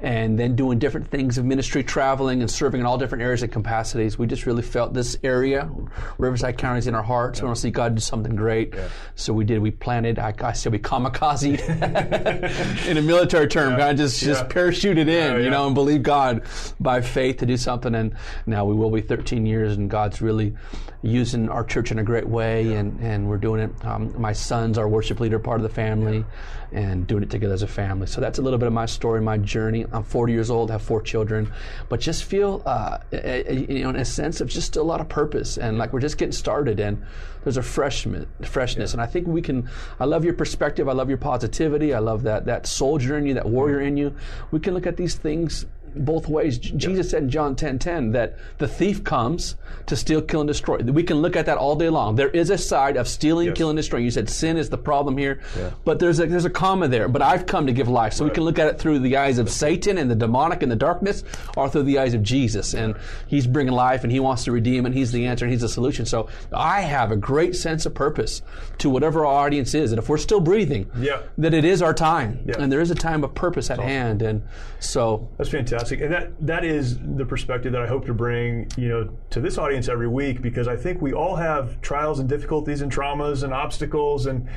and 0.01 0.37
then 0.37 0.55
doing 0.55 0.77
different 0.77 1.09
things 1.09 1.37
of 1.37 1.45
ministry, 1.45 1.83
traveling 1.83 2.41
and 2.41 2.51
serving 2.51 2.79
in 2.79 2.85
all 2.85 2.97
different 2.97 3.23
areas 3.23 3.41
and 3.41 3.51
capacities. 3.51 4.17
We 4.17 4.27
just 4.27 4.45
really 4.45 4.61
felt 4.61 4.93
this 4.93 5.17
area, 5.23 5.69
Riverside 6.17 6.57
County, 6.57 6.79
is 6.79 6.87
in 6.87 6.95
our 6.95 7.03
hearts. 7.03 7.39
Yeah. 7.39 7.43
We 7.43 7.47
want 7.47 7.55
to 7.57 7.61
see 7.61 7.71
God 7.71 7.95
do 7.95 8.01
something 8.01 8.35
great. 8.35 8.73
Yeah. 8.73 8.89
So 9.15 9.33
we 9.33 9.43
did. 9.43 9.59
We 9.59 9.71
planted. 9.71 10.19
I, 10.19 10.33
I 10.41 10.53
said 10.53 10.71
we 10.71 10.79
kamikaze 10.79 11.57
in 12.87 12.97
a 12.97 13.01
military 13.01 13.47
term, 13.47 13.71
yeah. 13.71 13.79
kind 13.79 13.91
of 13.91 13.97
just 13.97 14.21
just 14.21 14.47
parachuted 14.49 15.07
in, 15.07 15.43
you 15.43 15.49
know, 15.49 15.65
and 15.65 15.75
believe 15.75 16.03
God 16.03 16.43
by 16.79 17.01
faith 17.01 17.37
to 17.37 17.45
do 17.45 17.57
something. 17.57 17.95
And 17.95 18.15
now 18.45 18.65
we 18.65 18.75
will 18.75 18.91
be 18.91 19.01
13 19.01 19.45
years, 19.45 19.77
and 19.77 19.89
God's 19.89 20.21
really 20.21 20.53
using 21.01 21.49
our 21.49 21.63
church 21.63 21.91
in 21.91 21.99
a 21.99 22.03
great 22.03 22.27
way, 22.27 22.73
and 22.73 22.99
and 23.01 23.27
we're 23.27 23.37
doing 23.37 23.61
it. 23.61 23.85
Um, 23.85 24.13
my 24.19 24.33
son's 24.33 24.77
our 24.77 24.87
worship 24.87 25.19
leader, 25.19 25.39
part 25.39 25.57
of 25.57 25.63
the 25.63 25.73
family, 25.73 26.25
and 26.71 27.07
doing 27.07 27.23
it 27.23 27.29
together 27.29 27.53
as 27.53 27.63
a 27.63 27.67
family. 27.67 28.07
So 28.07 28.21
that's 28.21 28.39
a 28.39 28.41
little 28.41 28.59
bit 28.59 28.67
of 28.67 28.73
my 28.73 28.85
story, 28.85 29.21
my 29.21 29.37
journey. 29.37 29.85
I'm 29.91 30.03
40 30.03 30.33
years 30.33 30.49
old, 30.49 30.71
have 30.71 30.81
four 30.81 31.01
children, 31.01 31.51
but 31.89 31.99
just 31.99 32.23
feel, 32.23 32.61
uh, 32.65 32.99
a, 33.11 33.51
a, 33.51 33.55
you 33.55 33.83
know, 33.83 33.89
in 33.89 33.95
a 33.95 34.05
sense 34.05 34.41
of 34.41 34.49
just 34.49 34.75
a 34.75 34.83
lot 34.83 35.01
of 35.01 35.09
purpose 35.09 35.57
and 35.57 35.77
like 35.77 35.93
we're 35.93 35.99
just 35.99 36.17
getting 36.17 36.31
started 36.31 36.79
and 36.79 37.03
there's 37.43 37.57
a 37.57 37.63
freshman, 37.63 38.27
freshness. 38.41 38.91
Yeah. 38.91 38.95
And 38.95 39.01
I 39.01 39.05
think 39.05 39.27
we 39.27 39.41
can, 39.41 39.69
I 39.99 40.05
love 40.05 40.25
your 40.25 40.33
perspective. 40.33 40.89
I 40.89 40.93
love 40.93 41.09
your 41.09 41.17
positivity. 41.17 41.93
I 41.93 41.99
love 41.99 42.23
that, 42.23 42.45
that 42.45 42.67
soldier 42.67 43.17
in 43.17 43.25
you, 43.25 43.33
that 43.35 43.45
warrior 43.45 43.79
in 43.79 43.95
you. 43.95 44.13
We 44.51 44.59
can 44.59 44.73
look 44.73 44.85
at 44.85 44.97
these 44.97 45.15
things 45.15 45.65
both 46.05 46.27
ways. 46.27 46.57
J- 46.57 46.75
Jesus 46.77 47.09
said 47.09 47.23
in 47.23 47.29
John 47.29 47.55
10 47.55 47.79
10 47.79 48.11
that 48.11 48.37
the 48.57 48.67
thief 48.67 49.03
comes 49.03 49.55
to 49.87 49.95
steal, 49.95 50.21
kill, 50.21 50.41
and 50.41 50.47
destroy. 50.47 50.77
We 50.77 51.03
can 51.03 51.17
look 51.17 51.35
at 51.35 51.45
that 51.45 51.57
all 51.57 51.75
day 51.75 51.89
long. 51.89 52.15
There 52.15 52.29
is 52.29 52.49
a 52.49 52.57
side 52.57 52.97
of 52.97 53.07
stealing, 53.07 53.47
yes. 53.47 53.57
killing, 53.57 53.71
and 53.71 53.77
destroying. 53.77 54.05
You 54.05 54.11
said 54.11 54.29
sin 54.29 54.57
is 54.57 54.69
the 54.69 54.77
problem 54.77 55.17
here, 55.17 55.41
yeah. 55.57 55.71
but 55.85 55.99
there's 55.99 56.19
a, 56.19 56.25
there's 56.25 56.45
a 56.45 56.49
comma 56.49 56.87
there. 56.87 57.07
But 57.07 57.21
I've 57.21 57.45
come 57.45 57.67
to 57.67 57.73
give 57.73 57.87
life. 57.87 58.13
So 58.13 58.23
right. 58.23 58.31
we 58.31 58.35
can 58.35 58.43
look 58.43 58.59
at 58.59 58.67
it 58.67 58.79
through 58.79 58.99
the 58.99 59.17
eyes 59.17 59.37
of 59.37 59.49
Satan 59.49 59.97
and 59.97 60.11
the 60.11 60.15
demonic 60.15 60.61
and 60.61 60.71
the 60.71 60.75
darkness, 60.75 61.23
or 61.55 61.69
through 61.69 61.83
the 61.83 61.99
eyes 61.99 62.13
of 62.13 62.23
Jesus. 62.23 62.73
And 62.73 62.95
He's 63.27 63.47
bringing 63.47 63.73
life 63.73 64.03
and 64.03 64.11
He 64.11 64.19
wants 64.19 64.43
to 64.45 64.51
redeem 64.51 64.85
and 64.85 64.93
He's 64.93 65.11
the 65.11 65.25
answer 65.25 65.45
and 65.45 65.51
He's 65.51 65.61
the 65.61 65.69
solution. 65.69 66.05
So 66.05 66.27
I 66.51 66.81
have 66.81 67.11
a 67.11 67.17
great 67.17 67.55
sense 67.55 67.85
of 67.85 67.93
purpose 67.93 68.41
to 68.79 68.89
whatever 68.89 69.25
our 69.25 69.45
audience 69.45 69.73
is. 69.73 69.91
And 69.91 69.99
if 69.99 70.09
we're 70.09 70.17
still 70.17 70.41
breathing, 70.41 70.89
yeah. 70.97 71.21
that 71.37 71.53
it 71.53 71.65
is 71.65 71.81
our 71.81 71.93
time. 71.93 72.39
Yeah. 72.45 72.55
And 72.59 72.71
there 72.71 72.81
is 72.81 72.91
a 72.91 72.95
time 72.95 73.23
of 73.23 73.33
purpose 73.33 73.69
at 73.69 73.79
hand. 73.79 74.21
And 74.21 74.43
so. 74.79 75.29
That's 75.37 75.49
fantastic. 75.49 75.86
And 75.91 76.11
that, 76.11 76.47
that 76.47 76.65
is 76.65 76.97
the 76.99 77.25
perspective 77.25 77.71
that 77.73 77.81
I 77.81 77.87
hope 77.87 78.05
to 78.05 78.13
bring, 78.13 78.69
you 78.77 78.89
know, 78.89 79.09
to 79.31 79.41
this 79.41 79.57
audience 79.57 79.87
every 79.87 80.07
week 80.07 80.41
because 80.41 80.67
I 80.67 80.75
think 80.75 81.01
we 81.01 81.13
all 81.13 81.35
have 81.35 81.81
trials 81.81 82.19
and 82.19 82.27
difficulties 82.29 82.81
and 82.81 82.91
traumas 82.91 83.43
and 83.43 83.53
obstacles 83.53 84.25
and 84.25 84.47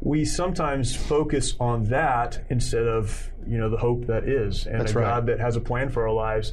we 0.00 0.24
sometimes 0.24 0.94
focus 0.94 1.54
on 1.58 1.84
that 1.86 2.44
instead 2.50 2.86
of, 2.86 3.30
you 3.46 3.58
know, 3.58 3.68
the 3.68 3.76
hope 3.76 4.06
that 4.06 4.24
is 4.24 4.66
and 4.66 4.80
That's 4.80 4.92
a 4.92 4.98
right. 4.98 5.04
God 5.04 5.26
that 5.26 5.40
has 5.40 5.56
a 5.56 5.60
plan 5.60 5.88
for 5.88 6.06
our 6.06 6.14
lives 6.14 6.52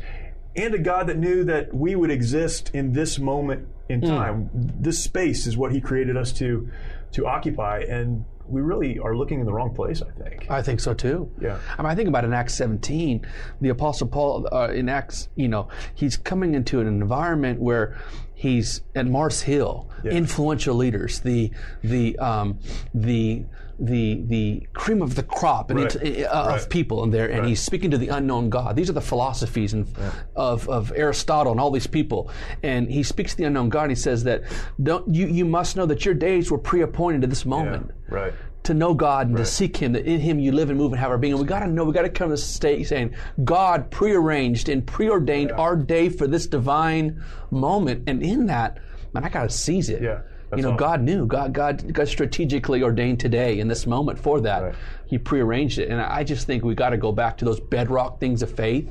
and 0.56 0.74
a 0.74 0.80
God 0.80 1.08
that 1.08 1.18
knew 1.18 1.44
that 1.44 1.74
we 1.74 1.96
would 1.96 2.12
exist 2.12 2.72
in 2.74 2.94
this 2.94 3.20
moment 3.20 3.68
in 3.90 4.00
hmm. 4.02 4.08
time. 4.08 4.50
Mm. 4.56 4.84
This 4.84 5.04
space 5.04 5.46
is 5.48 5.58
what 5.58 5.72
he 5.72 5.82
created 5.82 6.18
us 6.18 6.32
to 6.34 6.70
to 7.12 7.28
occupy 7.28 7.80
and 7.80 8.26
we 8.48 8.62
really 8.62 9.00
are 9.00 9.16
looking 9.16 9.40
in 9.40 9.46
the 9.46 9.54
wrong 9.54 9.74
place, 9.74 10.02
I 10.02 10.12
think. 10.12 10.50
I 10.50 10.62
think 10.62 10.80
so 10.80 10.94
too. 10.94 11.32
Yeah. 11.42 11.60
I 11.78 11.82
mean, 11.82 11.92
I 11.92 11.96
think 11.96 12.10
about 12.10 12.26
in 12.26 12.34
Acts 12.34 12.54
17, 12.56 13.26
the 13.62 13.70
Apostle 13.70 14.08
Paul, 14.08 14.48
uh, 14.52 14.70
in 14.70 14.90
Acts, 14.90 15.30
you 15.36 15.48
know, 15.48 15.68
he's 15.94 16.18
coming 16.18 16.56
into 16.56 16.80
an 16.80 16.88
environment 16.88 17.60
where 17.60 17.98
he's 18.36 18.82
at 18.94 19.08
Mars 19.08 19.42
Hill, 19.42 19.90
yeah. 20.04 20.12
influential 20.12 20.76
leaders, 20.76 21.20
the, 21.22 21.52
the, 21.84 22.18
um, 22.20 22.60
the, 22.94 23.46
the 23.78 24.24
the 24.28 24.68
cream 24.74 25.02
of 25.02 25.16
the 25.16 25.24
crop 25.24 25.70
and 25.70 25.82
right. 25.82 25.96
uh, 25.98 26.00
right. 26.00 26.62
of 26.62 26.70
people 26.70 27.04
in 27.04 27.12
there, 27.12 27.28
and 27.28 27.40
right. 27.40 27.50
he's 27.50 27.62
speaking 27.62 27.92
to 27.92 27.98
the 27.98 28.08
unknown 28.08 28.50
God. 28.50 28.76
These 28.76 28.90
are 28.90 28.94
the 28.94 29.02
philosophies 29.02 29.74
and 29.74 29.86
yeah. 29.98 30.12
of, 30.36 30.70
of 30.70 30.94
Aristotle 30.96 31.52
and 31.52 31.60
all 31.60 31.72
these 31.72 31.88
people, 31.88 32.30
and 32.64 32.90
he 32.90 33.04
speaks 33.04 33.32
to 33.32 33.38
the 33.38 33.44
unknown 33.44 33.70
God. 33.70 33.84
and 33.84 33.92
He 33.92 33.96
says 33.96 34.24
that 34.24 34.44
don't 34.82 35.14
you 35.14 35.28
you 35.28 35.44
must 35.44 35.76
know 35.76 35.86
that 35.88 36.06
your 36.06 36.14
days 36.14 36.50
were 36.50 36.58
pre-appointed 36.58 37.22
to 37.22 37.28
this 37.28 37.46
moment. 37.46 37.92
Yeah. 38.10 38.16
Right 38.16 38.34
to 38.66 38.74
know 38.74 38.94
God 38.94 39.28
and 39.28 39.36
right. 39.36 39.46
to 39.46 39.50
seek 39.52 39.78
Him, 39.78 39.94
that 39.94 40.06
in 40.06 40.20
Him 40.20 40.40
you 40.40 40.52
live 40.52 40.70
and 40.70 40.78
move 40.78 40.92
and 40.92 41.00
have 41.00 41.12
our 41.12 41.18
being. 41.18 41.34
And 41.34 41.42
we 41.42 41.48
got 41.48 41.60
to 41.60 41.68
know, 41.68 41.84
we 41.84 41.94
got 41.94 42.04
to 42.04 42.10
come 42.10 42.30
to 42.30 42.36
the 42.36 42.38
state 42.38 42.88
saying, 42.88 43.16
God 43.44 43.90
prearranged 43.92 44.70
and 44.70 44.86
preordained 44.86 45.52
yeah. 45.52 45.62
our 45.62 45.76
day 45.76 46.10
for 46.10 46.28
this 46.28 46.48
divine 46.48 47.24
moment. 47.52 48.04
And 48.08 48.22
in 48.22 48.48
that, 48.48 48.80
man, 49.14 49.24
I 49.24 49.30
got 49.30 49.44
to 49.44 49.50
seize 49.50 49.90
it. 49.90 50.02
Yeah. 50.02 50.22
That's 50.56 50.64
you 50.64 50.64
know, 50.64 50.72
all. 50.72 50.78
God 50.78 51.02
knew. 51.02 51.26
God, 51.26 51.54
God, 51.54 51.94
God 51.94 52.08
strategically 52.08 52.82
ordained 52.82 53.20
today 53.20 53.60
in 53.60 53.68
this 53.68 53.86
moment 53.86 54.20
for 54.20 54.40
that. 54.42 54.64
Right. 54.64 54.76
He 55.08 55.18
prearranged 55.18 55.78
it, 55.78 55.90
and 55.90 56.02
I 56.02 56.24
just 56.24 56.48
think 56.48 56.64
we 56.64 56.74
got 56.74 56.90
to 56.90 56.98
go 56.98 57.12
back 57.12 57.38
to 57.38 57.46
those 57.46 57.60
bedrock 57.60 58.20
things 58.20 58.42
of 58.42 58.52
faith. 58.52 58.90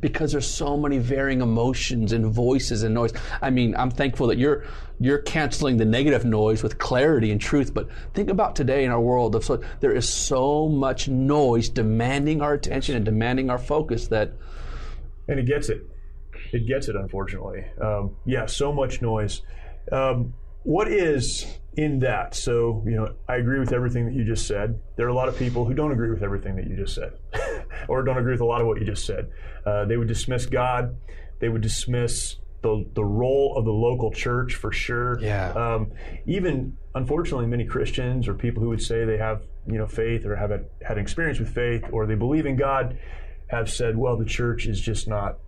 Because 0.00 0.32
there's 0.32 0.46
so 0.46 0.76
many 0.76 0.98
varying 0.98 1.40
emotions 1.40 2.12
and 2.12 2.26
voices 2.26 2.82
and 2.82 2.94
noise. 2.94 3.12
I 3.40 3.50
mean, 3.50 3.76
I'm 3.76 3.90
thankful 3.90 4.26
that 4.28 4.38
you're 4.38 4.64
you're 4.98 5.18
canceling 5.18 5.76
the 5.76 5.84
negative 5.84 6.24
noise 6.24 6.62
with 6.62 6.78
clarity 6.78 7.30
and 7.30 7.40
truth. 7.40 7.74
But 7.74 7.88
think 8.14 8.30
about 8.30 8.56
today 8.56 8.84
in 8.84 8.90
our 8.90 9.00
world 9.00 9.34
of 9.34 9.44
so 9.44 9.62
there 9.80 9.92
is 9.92 10.08
so 10.08 10.68
much 10.68 11.08
noise 11.08 11.68
demanding 11.68 12.40
our 12.40 12.54
attention 12.54 12.96
and 12.96 13.04
demanding 13.04 13.50
our 13.50 13.58
focus 13.58 14.08
that. 14.08 14.32
And 15.28 15.38
it 15.38 15.46
gets 15.46 15.68
it. 15.68 15.86
It 16.52 16.66
gets 16.66 16.88
it, 16.88 16.96
unfortunately. 16.96 17.64
Um, 17.80 18.16
yeah, 18.26 18.46
so 18.46 18.72
much 18.72 19.00
noise. 19.00 19.42
Um, 19.90 20.34
what 20.62 20.88
is 20.88 21.46
in 21.76 22.00
that? 22.00 22.34
So, 22.34 22.82
you 22.86 22.96
know, 22.96 23.14
I 23.28 23.36
agree 23.36 23.58
with 23.58 23.72
everything 23.72 24.06
that 24.06 24.14
you 24.14 24.24
just 24.24 24.46
said. 24.46 24.80
There 24.96 25.06
are 25.06 25.10
a 25.10 25.14
lot 25.14 25.28
of 25.28 25.36
people 25.36 25.64
who 25.64 25.74
don't 25.74 25.92
agree 25.92 26.10
with 26.10 26.22
everything 26.22 26.56
that 26.56 26.66
you 26.66 26.76
just 26.76 26.94
said, 26.94 27.12
or 27.88 28.02
don't 28.02 28.18
agree 28.18 28.32
with 28.32 28.40
a 28.40 28.46
lot 28.46 28.60
of 28.60 28.66
what 28.66 28.78
you 28.78 28.86
just 28.86 29.04
said. 29.04 29.30
Uh, 29.64 29.84
they 29.84 29.96
would 29.96 30.08
dismiss 30.08 30.46
God. 30.46 30.96
They 31.40 31.48
would 31.48 31.62
dismiss 31.62 32.36
the 32.62 32.88
the 32.94 33.04
role 33.04 33.56
of 33.56 33.64
the 33.64 33.72
local 33.72 34.12
church 34.12 34.54
for 34.54 34.72
sure. 34.72 35.18
Yeah. 35.20 35.52
Um, 35.52 35.92
even 36.26 36.76
unfortunately, 36.94 37.46
many 37.46 37.64
Christians 37.64 38.28
or 38.28 38.34
people 38.34 38.62
who 38.62 38.68
would 38.68 38.82
say 38.82 39.04
they 39.04 39.18
have 39.18 39.42
you 39.66 39.78
know 39.78 39.86
faith 39.86 40.24
or 40.24 40.36
have 40.36 40.50
a, 40.50 40.64
had 40.86 40.98
experience 40.98 41.38
with 41.38 41.52
faith 41.52 41.84
or 41.92 42.06
they 42.06 42.14
believe 42.14 42.46
in 42.46 42.56
God 42.56 42.98
have 43.48 43.70
said, 43.70 43.96
well, 43.96 44.16
the 44.16 44.24
church 44.24 44.66
is 44.66 44.80
just 44.80 45.06
not 45.06 45.38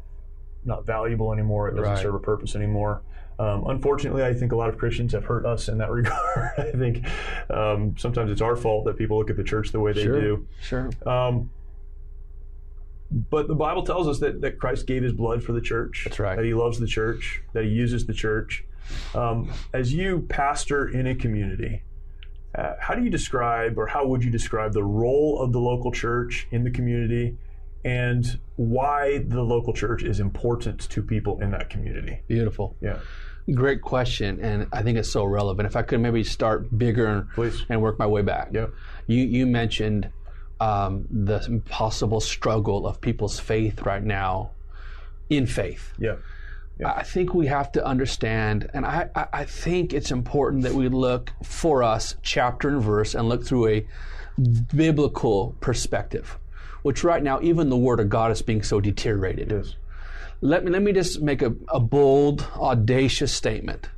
not 0.64 0.86
valuable 0.86 1.32
anymore. 1.32 1.68
It 1.68 1.76
doesn't 1.76 1.92
right. 1.92 2.02
serve 2.02 2.14
a 2.14 2.20
purpose 2.20 2.56
anymore. 2.56 3.02
Um, 3.38 3.64
unfortunately, 3.66 4.22
I 4.22 4.32
think 4.32 4.52
a 4.52 4.56
lot 4.56 4.68
of 4.68 4.78
Christians 4.78 5.12
have 5.12 5.24
hurt 5.24 5.44
us 5.44 5.68
in 5.68 5.78
that 5.78 5.90
regard. 5.90 6.52
I 6.58 6.72
think 6.72 7.06
um, 7.50 7.96
sometimes 7.98 8.30
it's 8.30 8.40
our 8.40 8.56
fault 8.56 8.84
that 8.86 8.96
people 8.96 9.18
look 9.18 9.30
at 9.30 9.36
the 9.36 9.44
church 9.44 9.72
the 9.72 9.80
way 9.80 9.92
they 9.92 10.04
sure, 10.04 10.20
do. 10.20 10.48
Sure. 10.62 10.90
Um, 11.06 11.50
but 13.10 13.48
the 13.48 13.54
Bible 13.54 13.82
tells 13.82 14.08
us 14.08 14.18
that, 14.20 14.40
that 14.40 14.58
Christ 14.58 14.86
gave 14.86 15.02
his 15.02 15.12
blood 15.12 15.42
for 15.42 15.52
the 15.52 15.60
church. 15.60 16.02
That's 16.04 16.18
right. 16.18 16.36
That 16.36 16.44
he 16.44 16.54
loves 16.54 16.80
the 16.80 16.86
church, 16.86 17.42
that 17.52 17.64
he 17.64 17.70
uses 17.70 18.06
the 18.06 18.14
church. 18.14 18.64
Um, 19.14 19.52
as 19.72 19.94
you 19.94 20.26
pastor 20.28 20.88
in 20.88 21.06
a 21.06 21.14
community, 21.14 21.82
uh, 22.54 22.74
how 22.78 22.94
do 22.94 23.02
you 23.02 23.10
describe 23.10 23.78
or 23.78 23.86
how 23.86 24.06
would 24.06 24.22
you 24.22 24.30
describe 24.30 24.72
the 24.72 24.84
role 24.84 25.40
of 25.40 25.52
the 25.52 25.60
local 25.60 25.90
church 25.90 26.46
in 26.50 26.64
the 26.64 26.70
community 26.70 27.36
and 27.84 28.38
why 28.56 29.18
the 29.18 29.42
local 29.42 29.72
church 29.72 30.02
is 30.02 30.20
important 30.20 30.80
to 30.90 31.02
people 31.02 31.40
in 31.40 31.50
that 31.50 31.70
community? 31.70 32.20
Beautiful. 32.28 32.76
Yeah. 32.80 32.98
Great 33.52 33.82
question, 33.82 34.40
and 34.40 34.66
I 34.72 34.82
think 34.82 34.96
it's 34.96 35.10
so 35.10 35.24
relevant. 35.24 35.66
If 35.66 35.76
I 35.76 35.82
could 35.82 36.00
maybe 36.00 36.24
start 36.24 36.78
bigger 36.78 37.06
and, 37.06 37.30
Please. 37.30 37.66
and 37.68 37.82
work 37.82 37.98
my 37.98 38.06
way 38.06 38.22
back. 38.22 38.48
Yeah. 38.52 38.68
You 39.06 39.22
you 39.22 39.46
mentioned 39.46 40.08
um, 40.60 41.06
the 41.10 41.60
possible 41.68 42.20
struggle 42.20 42.86
of 42.86 43.00
people's 43.02 43.38
faith 43.38 43.82
right 43.82 44.02
now 44.02 44.50
in 45.28 45.46
faith. 45.46 45.92
Yeah. 45.98 46.16
yeah. 46.78 46.92
I 46.92 47.02
think 47.02 47.34
we 47.34 47.46
have 47.48 47.70
to 47.72 47.84
understand, 47.84 48.70
and 48.72 48.86
I, 48.86 49.08
I 49.14 49.44
think 49.44 49.92
it's 49.92 50.10
important 50.10 50.62
that 50.62 50.72
we 50.72 50.88
look 50.88 51.32
for 51.42 51.82
us 51.82 52.16
chapter 52.22 52.68
and 52.70 52.82
verse 52.82 53.14
and 53.14 53.28
look 53.28 53.44
through 53.44 53.68
a 53.68 53.86
biblical 54.74 55.54
perspective, 55.60 56.38
which 56.84 57.02
right 57.02 57.22
now, 57.22 57.40
even 57.42 57.68
the 57.68 57.76
Word 57.76 57.98
of 57.98 58.08
God 58.08 58.30
is 58.30 58.42
being 58.42 58.62
so 58.62 58.80
deteriorated. 58.80 59.50
Yes. 59.50 59.74
Let 60.40 60.64
me, 60.64 60.70
let 60.70 60.82
me 60.82 60.92
just 60.92 61.20
make 61.20 61.42
a, 61.42 61.54
a 61.68 61.80
bold, 61.80 62.46
audacious 62.56 63.32
statement 63.32 63.88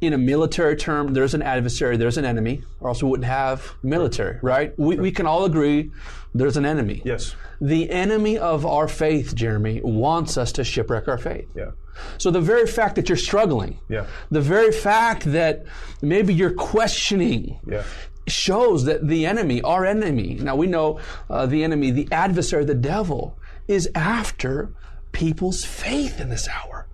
in 0.00 0.12
a 0.12 0.18
military 0.18 0.76
term, 0.76 1.14
there's 1.14 1.34
an 1.34 1.42
adversary, 1.42 1.96
there's 1.96 2.18
an 2.18 2.24
enemy, 2.24 2.62
or 2.80 2.88
else 2.88 3.02
we 3.02 3.08
wouldn't 3.08 3.26
have 3.26 3.74
military, 3.82 4.38
right? 4.42 4.78
We, 4.78 4.96
we 4.96 5.10
can 5.10 5.26
all 5.26 5.44
agree 5.44 5.90
there's 6.34 6.56
an 6.56 6.66
enemy. 6.66 7.00
Yes. 7.04 7.34
The 7.60 7.90
enemy 7.90 8.36
of 8.36 8.66
our 8.66 8.88
faith, 8.88 9.34
Jeremy, 9.34 9.80
wants 9.82 10.36
us 10.36 10.52
to 10.52 10.64
shipwreck 10.64 11.08
our 11.08 11.16
faith. 11.16 11.48
Yeah. 11.54 11.70
So 12.18 12.30
the 12.30 12.42
very 12.42 12.66
fact 12.66 12.96
that 12.96 13.08
you're 13.08 13.16
struggling, 13.16 13.78
yeah. 13.88 14.06
the 14.30 14.42
very 14.42 14.70
fact 14.70 15.24
that 15.32 15.64
maybe 16.02 16.34
you're 16.34 16.52
questioning, 16.52 17.58
yeah. 17.66 17.84
Shows 18.26 18.84
that 18.84 19.06
the 19.06 19.26
enemy, 19.26 19.62
our 19.62 19.84
enemy, 19.84 20.34
now 20.34 20.56
we 20.56 20.66
know 20.66 21.00
uh, 21.30 21.46
the 21.46 21.62
enemy, 21.62 21.90
the 21.90 22.08
adversary, 22.10 22.64
the 22.64 22.74
devil, 22.74 23.38
is 23.68 23.88
after 23.94 24.70
people's 25.12 25.64
faith 25.64 26.20
in 26.20 26.28
this 26.28 26.48
hour. 26.48 26.86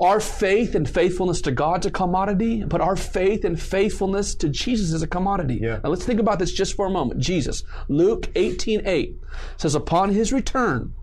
Our 0.00 0.20
faith 0.20 0.76
and 0.76 0.88
faithfulness 0.88 1.40
to 1.40 1.50
God's 1.50 1.86
a 1.86 1.90
commodity, 1.90 2.62
but 2.62 2.80
our 2.80 2.94
faith 2.94 3.44
and 3.44 3.60
faithfulness 3.60 4.36
to 4.36 4.48
Jesus 4.48 4.92
is 4.92 5.02
a 5.02 5.08
commodity. 5.08 5.58
Yeah. 5.60 5.80
Now 5.82 5.90
let's 5.90 6.04
think 6.04 6.20
about 6.20 6.38
this 6.38 6.52
just 6.52 6.74
for 6.74 6.86
a 6.86 6.90
moment. 6.90 7.18
Jesus, 7.20 7.64
Luke 7.88 8.28
18 8.36 8.82
8 8.86 9.18
says, 9.56 9.74
Upon 9.74 10.10
his 10.10 10.32
return, 10.32 10.94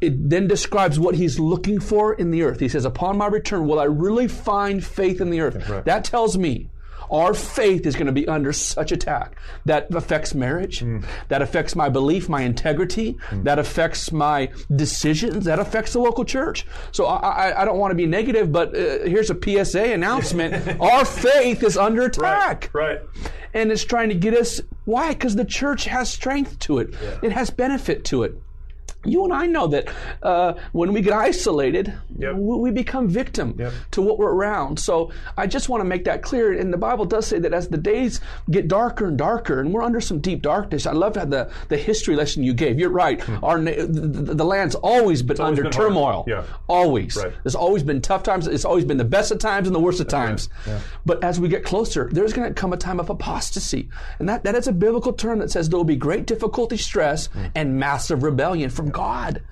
it 0.00 0.30
then 0.30 0.48
describes 0.48 0.98
what 0.98 1.14
he's 1.14 1.38
looking 1.38 1.78
for 1.78 2.14
in 2.14 2.30
the 2.30 2.42
earth. 2.42 2.60
He 2.60 2.68
says, 2.68 2.86
Upon 2.86 3.18
my 3.18 3.26
return, 3.26 3.66
will 3.66 3.78
I 3.78 3.84
really 3.84 4.28
find 4.28 4.82
faith 4.82 5.20
in 5.20 5.28
the 5.28 5.40
earth? 5.40 5.68
Right. 5.68 5.84
That 5.84 6.04
tells 6.04 6.38
me 6.38 6.70
our 7.10 7.34
faith 7.34 7.86
is 7.86 7.94
going 7.94 8.06
to 8.06 8.12
be 8.12 8.26
under 8.26 8.52
such 8.52 8.92
attack. 8.92 9.36
That 9.64 9.94
affects 9.94 10.34
marriage. 10.34 10.80
Mm. 10.80 11.04
That 11.28 11.42
affects 11.42 11.76
my 11.76 11.88
belief, 11.88 12.28
my 12.28 12.42
integrity. 12.42 13.16
Mm. 13.30 13.44
That 13.44 13.58
affects 13.58 14.12
my 14.12 14.50
decisions. 14.74 15.44
That 15.44 15.58
affects 15.58 15.92
the 15.92 16.00
local 16.00 16.24
church. 16.24 16.66
So 16.92 17.06
I, 17.06 17.50
I, 17.50 17.62
I 17.62 17.64
don't 17.64 17.78
want 17.78 17.90
to 17.92 17.96
be 17.96 18.06
negative, 18.06 18.52
but 18.52 18.68
uh, 18.74 19.04
here's 19.04 19.30
a 19.30 19.38
PSA 19.40 19.92
announcement. 19.92 20.80
our 20.80 21.04
faith 21.04 21.62
is 21.62 21.76
under 21.76 22.04
attack. 22.06 22.70
Right, 22.72 23.00
right. 23.00 23.30
And 23.52 23.70
it's 23.70 23.84
trying 23.84 24.08
to 24.08 24.14
get 24.14 24.34
us. 24.34 24.60
Why? 24.84 25.10
Because 25.12 25.36
the 25.36 25.44
church 25.44 25.84
has 25.84 26.10
strength 26.10 26.58
to 26.60 26.78
it. 26.78 26.94
Yeah. 27.00 27.18
It 27.22 27.32
has 27.32 27.50
benefit 27.50 28.04
to 28.06 28.24
it 28.24 28.40
you 29.04 29.24
and 29.24 29.32
I 29.32 29.46
know 29.46 29.66
that 29.68 29.88
uh, 30.22 30.54
when 30.72 30.92
we 30.92 31.00
get 31.00 31.12
isolated, 31.12 31.92
yep. 32.18 32.34
we 32.34 32.70
become 32.70 33.08
victim 33.08 33.54
yep. 33.58 33.72
to 33.92 34.02
what 34.02 34.18
we're 34.18 34.32
around. 34.32 34.78
So 34.78 35.12
I 35.36 35.46
just 35.46 35.68
want 35.68 35.80
to 35.80 35.84
make 35.84 36.04
that 36.04 36.22
clear. 36.22 36.52
And 36.52 36.72
the 36.72 36.78
Bible 36.78 37.04
does 37.04 37.26
say 37.26 37.38
that 37.38 37.52
as 37.52 37.68
the 37.68 37.78
days 37.78 38.20
get 38.50 38.68
darker 38.68 39.06
and 39.06 39.18
darker, 39.18 39.60
and 39.60 39.72
we're 39.72 39.82
under 39.82 40.00
some 40.00 40.20
deep 40.20 40.42
darkness. 40.42 40.86
I 40.86 40.92
love 40.92 41.16
how 41.16 41.24
the 41.24 41.50
the 41.68 41.76
history 41.76 42.16
lesson 42.16 42.42
you 42.42 42.54
gave. 42.54 42.78
You're 42.78 42.90
right. 42.90 43.20
Hmm. 43.20 43.44
Our 43.44 43.60
the, 43.60 44.34
the, 44.34 44.44
land's 44.44 44.74
always 44.74 45.22
been 45.22 45.40
always 45.40 45.58
under 45.58 45.62
been 45.64 45.72
turmoil. 45.72 46.24
Yeah. 46.26 46.44
Always. 46.68 47.16
Right. 47.16 47.32
There's 47.42 47.54
always 47.54 47.82
been 47.82 48.00
tough 48.00 48.22
times. 48.22 48.46
It's 48.46 48.64
always 48.64 48.84
been 48.84 48.98
the 48.98 49.04
best 49.04 49.30
of 49.30 49.38
times 49.38 49.66
and 49.66 49.74
the 49.74 49.80
worst 49.80 50.00
of 50.00 50.08
times. 50.08 50.48
Yeah. 50.66 50.80
But 51.06 51.22
as 51.24 51.40
we 51.40 51.48
get 51.48 51.64
closer, 51.64 52.08
there's 52.12 52.32
going 52.32 52.48
to 52.48 52.54
come 52.54 52.72
a 52.72 52.76
time 52.76 53.00
of 53.00 53.10
apostasy, 53.10 53.88
and 54.18 54.28
that 54.28 54.44
that 54.44 54.54
is 54.54 54.66
a 54.66 54.72
biblical 54.72 55.12
term 55.12 55.38
that 55.38 55.50
says 55.50 55.68
there 55.68 55.78
will 55.78 55.84
be 55.84 55.96
great 55.96 56.26
difficulty, 56.26 56.76
stress, 56.76 57.28
mm. 57.28 57.50
and 57.54 57.78
massive 57.78 58.22
rebellion 58.22 58.70
from 58.70 58.90
God. 58.94 59.42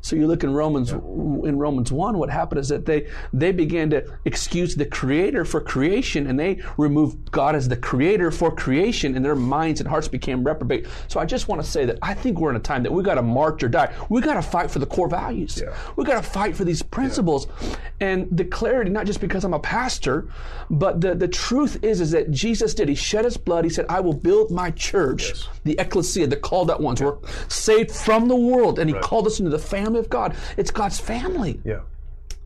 So 0.00 0.16
you 0.16 0.26
look 0.26 0.44
in 0.44 0.52
Romans 0.52 0.90
yeah. 0.90 0.98
in 0.98 1.58
Romans 1.58 1.90
one, 1.92 2.18
what 2.18 2.30
happened 2.30 2.60
is 2.60 2.68
that 2.68 2.86
they 2.86 3.08
they 3.32 3.52
began 3.52 3.90
to 3.90 4.04
excuse 4.24 4.74
the 4.74 4.86
Creator 4.86 5.44
for 5.44 5.60
creation, 5.60 6.26
and 6.26 6.38
they 6.38 6.62
removed 6.76 7.30
God 7.30 7.54
as 7.54 7.68
the 7.68 7.76
Creator 7.76 8.30
for 8.30 8.54
creation, 8.54 9.16
and 9.16 9.24
their 9.24 9.34
minds 9.34 9.80
and 9.80 9.88
hearts 9.88 10.08
became 10.08 10.44
reprobate. 10.44 10.86
So 11.08 11.20
I 11.20 11.24
just 11.24 11.48
want 11.48 11.62
to 11.62 11.68
say 11.68 11.84
that 11.86 11.98
I 12.02 12.14
think 12.14 12.38
we're 12.38 12.50
in 12.50 12.56
a 12.56 12.60
time 12.60 12.82
that 12.84 12.92
we 12.92 13.02
got 13.02 13.14
to 13.14 13.22
march 13.22 13.62
or 13.62 13.68
die. 13.68 13.92
We 14.08 14.20
got 14.20 14.34
to 14.34 14.42
fight 14.42 14.70
for 14.70 14.78
the 14.78 14.86
core 14.86 15.08
values. 15.08 15.60
Yeah. 15.60 15.76
We 15.96 16.04
got 16.04 16.22
to 16.22 16.28
fight 16.28 16.56
for 16.56 16.64
these 16.64 16.82
principles, 16.82 17.46
yeah. 17.60 17.76
and 18.00 18.28
the 18.30 18.44
clarity. 18.44 18.90
Not 18.90 19.06
just 19.06 19.20
because 19.20 19.44
I'm 19.44 19.54
a 19.54 19.60
pastor, 19.60 20.28
but 20.70 21.00
the 21.00 21.14
the 21.14 21.28
truth 21.28 21.82
is 21.82 22.00
is 22.00 22.12
that 22.12 22.30
Jesus 22.30 22.74
did. 22.74 22.88
He 22.88 22.94
shed 22.94 23.24
His 23.24 23.36
blood. 23.36 23.64
He 23.64 23.70
said, 23.70 23.86
"I 23.88 24.00
will 24.00 24.14
build 24.14 24.50
my 24.50 24.70
church, 24.70 25.28
yes. 25.28 25.48
the 25.64 25.76
ecclesia, 25.78 26.26
the 26.26 26.36
called 26.36 26.70
out 26.70 26.80
ones. 26.80 27.02
We're 27.02 27.18
saved 27.48 27.90
from 27.90 28.28
the 28.28 28.36
world, 28.36 28.78
and 28.78 28.88
He 28.88 28.94
right. 28.94 29.02
called 29.02 29.26
us 29.26 29.40
into 29.40 29.50
the 29.50 29.58
family." 29.58 29.87
Family 29.88 30.00
of 30.00 30.10
God. 30.10 30.36
It's 30.56 30.70
God's 30.70 31.00
family. 31.00 31.60
Yeah. 31.64 31.80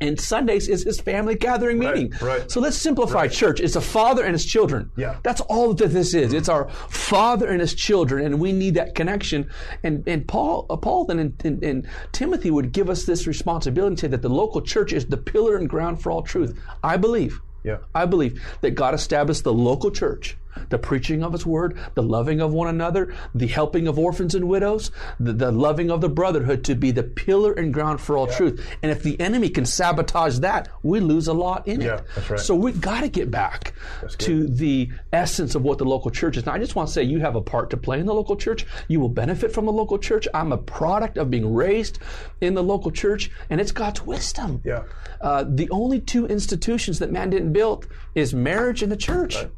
And 0.00 0.20
Sundays 0.20 0.68
is 0.68 0.82
his 0.82 1.00
family 1.00 1.36
gathering 1.36 1.78
meeting. 1.78 2.10
Right, 2.10 2.22
right. 2.22 2.50
So 2.50 2.60
let's 2.60 2.76
simplify 2.76 3.22
right. 3.22 3.30
church. 3.30 3.60
It's 3.60 3.76
a 3.76 3.80
father 3.80 4.24
and 4.24 4.32
his 4.32 4.44
children. 4.44 4.90
Yeah. 4.96 5.18
That's 5.22 5.40
all 5.42 5.74
that 5.74 5.88
this 5.88 6.12
is. 6.12 6.32
It's 6.32 6.48
our 6.48 6.68
father 6.88 7.46
and 7.46 7.60
his 7.60 7.72
children, 7.74 8.26
and 8.26 8.40
we 8.40 8.50
need 8.50 8.74
that 8.74 8.96
connection. 8.96 9.48
And 9.84 10.02
and 10.08 10.26
Paul, 10.26 10.66
uh, 10.70 10.76
Paul 10.76 11.04
then 11.04 11.20
and, 11.20 11.40
and, 11.44 11.62
and, 11.62 11.88
Timothy 12.10 12.50
would 12.50 12.72
give 12.72 12.90
us 12.90 13.04
this 13.04 13.28
responsibility 13.28 13.94
to 13.94 14.00
say 14.00 14.08
that 14.08 14.22
the 14.22 14.28
local 14.28 14.60
church 14.60 14.92
is 14.92 15.06
the 15.06 15.16
pillar 15.16 15.56
and 15.56 15.68
ground 15.68 16.02
for 16.02 16.10
all 16.10 16.22
truth. 16.22 16.58
I 16.82 16.96
believe. 16.96 17.40
Yeah. 17.62 17.78
I 17.94 18.06
believe 18.06 18.42
that 18.60 18.72
God 18.72 18.94
established 18.94 19.44
the 19.44 19.52
local 19.52 19.92
church 19.92 20.36
the 20.68 20.78
preaching 20.78 21.22
of 21.22 21.32
His 21.32 21.46
Word, 21.46 21.78
the 21.94 22.02
loving 22.02 22.40
of 22.40 22.52
one 22.52 22.68
another, 22.68 23.14
the 23.34 23.46
helping 23.46 23.88
of 23.88 23.98
orphans 23.98 24.34
and 24.34 24.48
widows, 24.48 24.90
the, 25.18 25.32
the 25.32 25.52
loving 25.52 25.90
of 25.90 26.00
the 26.00 26.08
brotherhood 26.08 26.64
to 26.64 26.74
be 26.74 26.90
the 26.90 27.02
pillar 27.02 27.52
and 27.52 27.72
ground 27.72 28.00
for 28.00 28.16
all 28.16 28.28
yeah. 28.28 28.36
truth. 28.36 28.66
And 28.82 28.90
if 28.90 29.02
the 29.02 29.18
enemy 29.20 29.48
can 29.48 29.64
sabotage 29.64 30.38
that, 30.40 30.68
we 30.82 31.00
lose 31.00 31.28
a 31.28 31.32
lot 31.32 31.66
in 31.66 31.80
yeah, 31.80 31.96
it. 31.96 32.04
That's 32.14 32.30
right. 32.30 32.40
So 32.40 32.54
we've 32.54 32.80
got 32.80 33.00
to 33.00 33.08
get 33.08 33.30
back 33.30 33.74
to 34.18 34.46
the 34.46 34.90
essence 35.12 35.54
of 35.54 35.62
what 35.62 35.78
the 35.78 35.84
local 35.84 36.10
church 36.10 36.36
is. 36.36 36.46
Now, 36.46 36.52
I 36.52 36.58
just 36.58 36.74
want 36.74 36.88
to 36.88 36.92
say 36.92 37.02
you 37.02 37.20
have 37.20 37.36
a 37.36 37.40
part 37.40 37.70
to 37.70 37.76
play 37.76 38.00
in 38.00 38.06
the 38.06 38.14
local 38.14 38.36
church. 38.36 38.66
You 38.88 39.00
will 39.00 39.08
benefit 39.08 39.52
from 39.52 39.66
the 39.66 39.72
local 39.72 39.98
church. 39.98 40.26
I'm 40.34 40.52
a 40.52 40.58
product 40.58 41.18
of 41.18 41.30
being 41.30 41.52
raised 41.52 41.98
in 42.40 42.54
the 42.54 42.62
local 42.62 42.90
church, 42.90 43.30
and 43.50 43.60
it's 43.60 43.72
God's 43.72 44.02
wisdom. 44.02 44.60
Yeah. 44.64 44.84
Uh, 45.20 45.44
the 45.48 45.68
only 45.70 46.00
two 46.00 46.26
institutions 46.26 46.98
that 46.98 47.10
man 47.10 47.30
didn't 47.30 47.52
build 47.52 47.86
is 48.14 48.34
marriage 48.34 48.82
and 48.82 48.90
the 48.90 48.96
church. 48.96 49.36
Right. 49.36 49.50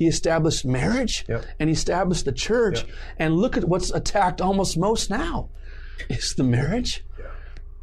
He 0.00 0.06
established 0.06 0.64
marriage 0.64 1.26
yep. 1.28 1.44
and 1.58 1.68
he 1.68 1.74
established 1.74 2.24
the 2.24 2.32
church. 2.32 2.84
Yep. 2.84 2.90
And 3.18 3.36
look 3.36 3.58
at 3.58 3.64
what's 3.64 3.90
attacked 3.90 4.40
almost 4.40 4.78
most 4.78 5.10
now 5.10 5.50
is 6.08 6.32
the 6.32 6.42
marriage 6.42 7.04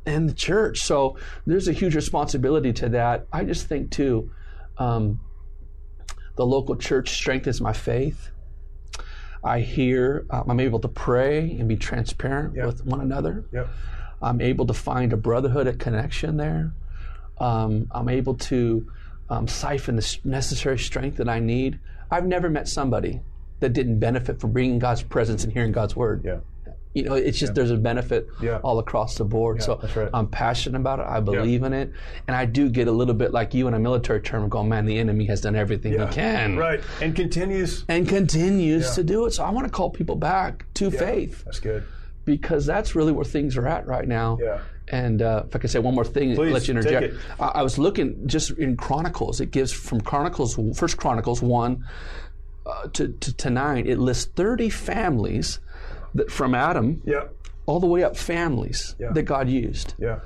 and 0.04 0.28
the 0.28 0.34
church. 0.34 0.80
So 0.80 1.20
there's 1.46 1.68
a 1.68 1.74
huge 1.74 1.94
responsibility 1.94 2.74
to 2.74 2.90
that. 2.90 3.28
I 3.32 3.44
just 3.44 3.68
think 3.68 3.92
too, 3.92 4.32
um, 4.80 5.20
the 6.38 6.44
local 6.44 6.76
church 6.76 7.12
strengthens 7.12 7.62
my 7.62 7.74
faith. 7.74 8.32
I 9.44 9.60
hear 9.60 10.26
um, 10.32 10.50
I'm 10.50 10.60
able 10.60 10.80
to 10.80 10.88
pray 10.88 11.56
and 11.60 11.70
be 11.70 11.76
transparent 11.76 12.56
with 12.56 12.84
one 12.84 13.02
another. 13.02 13.46
Yep. 13.54 13.70
I'm 14.24 14.42
able 14.42 14.66
to 14.66 14.74
find 14.74 15.14
a 15.14 15.18
brotherhood, 15.18 15.68
a 15.68 15.74
connection 15.74 16.38
there. 16.38 16.74
Um, 17.40 17.88
I'm 17.92 18.10
able 18.10 18.34
to 18.50 18.92
um, 19.30 19.48
siphon 19.48 19.98
the 19.98 20.18
necessary 20.24 20.80
strength 20.80 21.18
that 21.18 21.30
I 21.30 21.38
need. 21.38 21.80
I've 22.12 22.26
never 22.26 22.50
met 22.50 22.68
somebody 22.68 23.22
that 23.60 23.74
didn't 23.74 24.00
benefit 24.00 24.40
from 24.40 24.52
bringing 24.52 24.80
God's 24.80 25.04
presence 25.04 25.44
and 25.44 25.52
hearing 25.52 25.72
God's 25.72 25.96
word. 25.96 26.24
Yeah. 26.24 26.40
You 26.94 27.04
know, 27.04 27.14
it's 27.14 27.38
just 27.38 27.52
yeah. 27.52 27.56
there's 27.56 27.72
a 27.72 27.78
benefit 27.78 28.28
yeah. 28.42 28.60
all 28.64 28.80
across 28.80 29.18
the 29.18 29.24
board. 29.24 29.58
Yeah, 29.60 29.66
so 29.66 29.90
right. 29.96 30.10
I'm 30.16 30.28
passionate 30.28 30.80
about 30.80 31.00
it. 31.00 31.06
I 31.08 31.20
believe 31.20 31.62
in 31.62 31.72
it, 31.72 31.92
and 32.28 32.36
I 32.36 32.46
do 32.46 32.70
get 32.70 32.88
a 32.88 32.92
little 32.92 33.14
bit 33.14 33.32
like 33.32 33.54
you 33.54 33.68
in 33.68 33.76
a 33.76 33.80
military 33.80 34.20
term, 34.20 34.44
of 34.44 34.50
going, 34.50 34.68
"Man, 34.68 34.86
the 34.86 34.98
enemy 34.98 35.26
has 35.26 35.42
done 35.42 35.56
everything 35.56 35.92
he 35.92 36.08
can." 36.08 36.58
Right, 36.58 36.82
and 37.00 37.16
continues 37.16 37.86
and 37.88 38.10
continues 38.10 38.96
to 38.96 39.04
do 39.04 39.26
it. 39.26 39.32
So 39.32 39.44
I 39.44 39.52
want 39.52 39.68
to 39.68 39.72
call 39.72 39.92
people 39.92 40.16
back 40.16 40.66
to 40.76 40.90
faith. 40.90 41.44
That's 41.46 41.60
good 41.60 41.84
because 42.28 42.66
that's 42.66 42.94
really 42.94 43.12
where 43.12 43.26
things 43.26 43.58
are 43.58 43.68
at 43.68 43.88
right 43.88 44.08
now. 44.08 44.38
Yeah. 44.42 44.60
And 44.90 45.22
uh, 45.22 45.44
if 45.48 45.56
I 45.56 45.60
could 45.60 45.70
say 45.70 45.80
one 45.80 45.96
more 45.96 46.06
thing, 46.06 46.36
Please, 46.36 46.54
let 46.54 46.68
you 46.68 46.76
interject. 46.76 47.16
I, 47.40 47.48
I, 47.48 47.62
was 47.62 47.78
looking 47.78 48.26
just 48.28 48.52
in 48.52 48.78
Chronicles. 48.78 49.42
It 49.42 49.52
gives 49.52 49.72
from 49.72 50.00
Chronicles, 50.00 50.58
First 50.78 50.98
Chronicles 50.98 51.42
one 51.42 51.86
uh, 52.66 52.88
to, 52.94 53.10
to, 53.10 53.34
to 53.36 53.50
nine. 53.50 53.86
It 53.86 54.00
lists 54.00 54.32
thirty 54.36 54.70
families 54.70 55.60
that 56.16 56.32
from 56.32 56.56
Adam 56.56 57.02
yeah. 57.06 57.26
all 57.66 57.82
the 57.82 57.88
way 57.88 58.04
up 58.04 58.16
families 58.16 58.96
yeah. 58.98 59.12
that 59.12 59.24
God 59.24 59.50
used. 59.50 59.94
Yeah. 59.98 60.20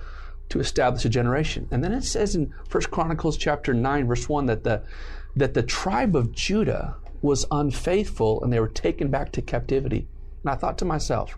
To 0.50 0.60
establish 0.60 1.06
a 1.06 1.10
generation, 1.10 1.70
and 1.72 1.82
then 1.82 1.94
it 1.94 2.04
says 2.04 2.36
in 2.36 2.54
First 2.68 2.92
Chronicles 2.92 3.38
chapter 3.38 3.74
nine, 3.74 4.06
verse 4.06 4.28
one, 4.28 4.48
that 4.48 4.66
the 4.66 4.84
that 5.34 5.54
the 5.54 5.64
tribe 5.64 6.14
of 6.14 6.34
Judah 6.34 6.98
was 7.22 7.46
unfaithful 7.52 8.44
and 8.44 8.52
they 8.52 8.60
were 8.60 8.68
taken 8.68 9.10
back 9.10 9.32
to 9.32 9.42
captivity. 9.42 10.08
And 10.44 10.52
I 10.52 10.56
thought 10.56 10.78
to 10.80 10.86
myself, 10.86 11.38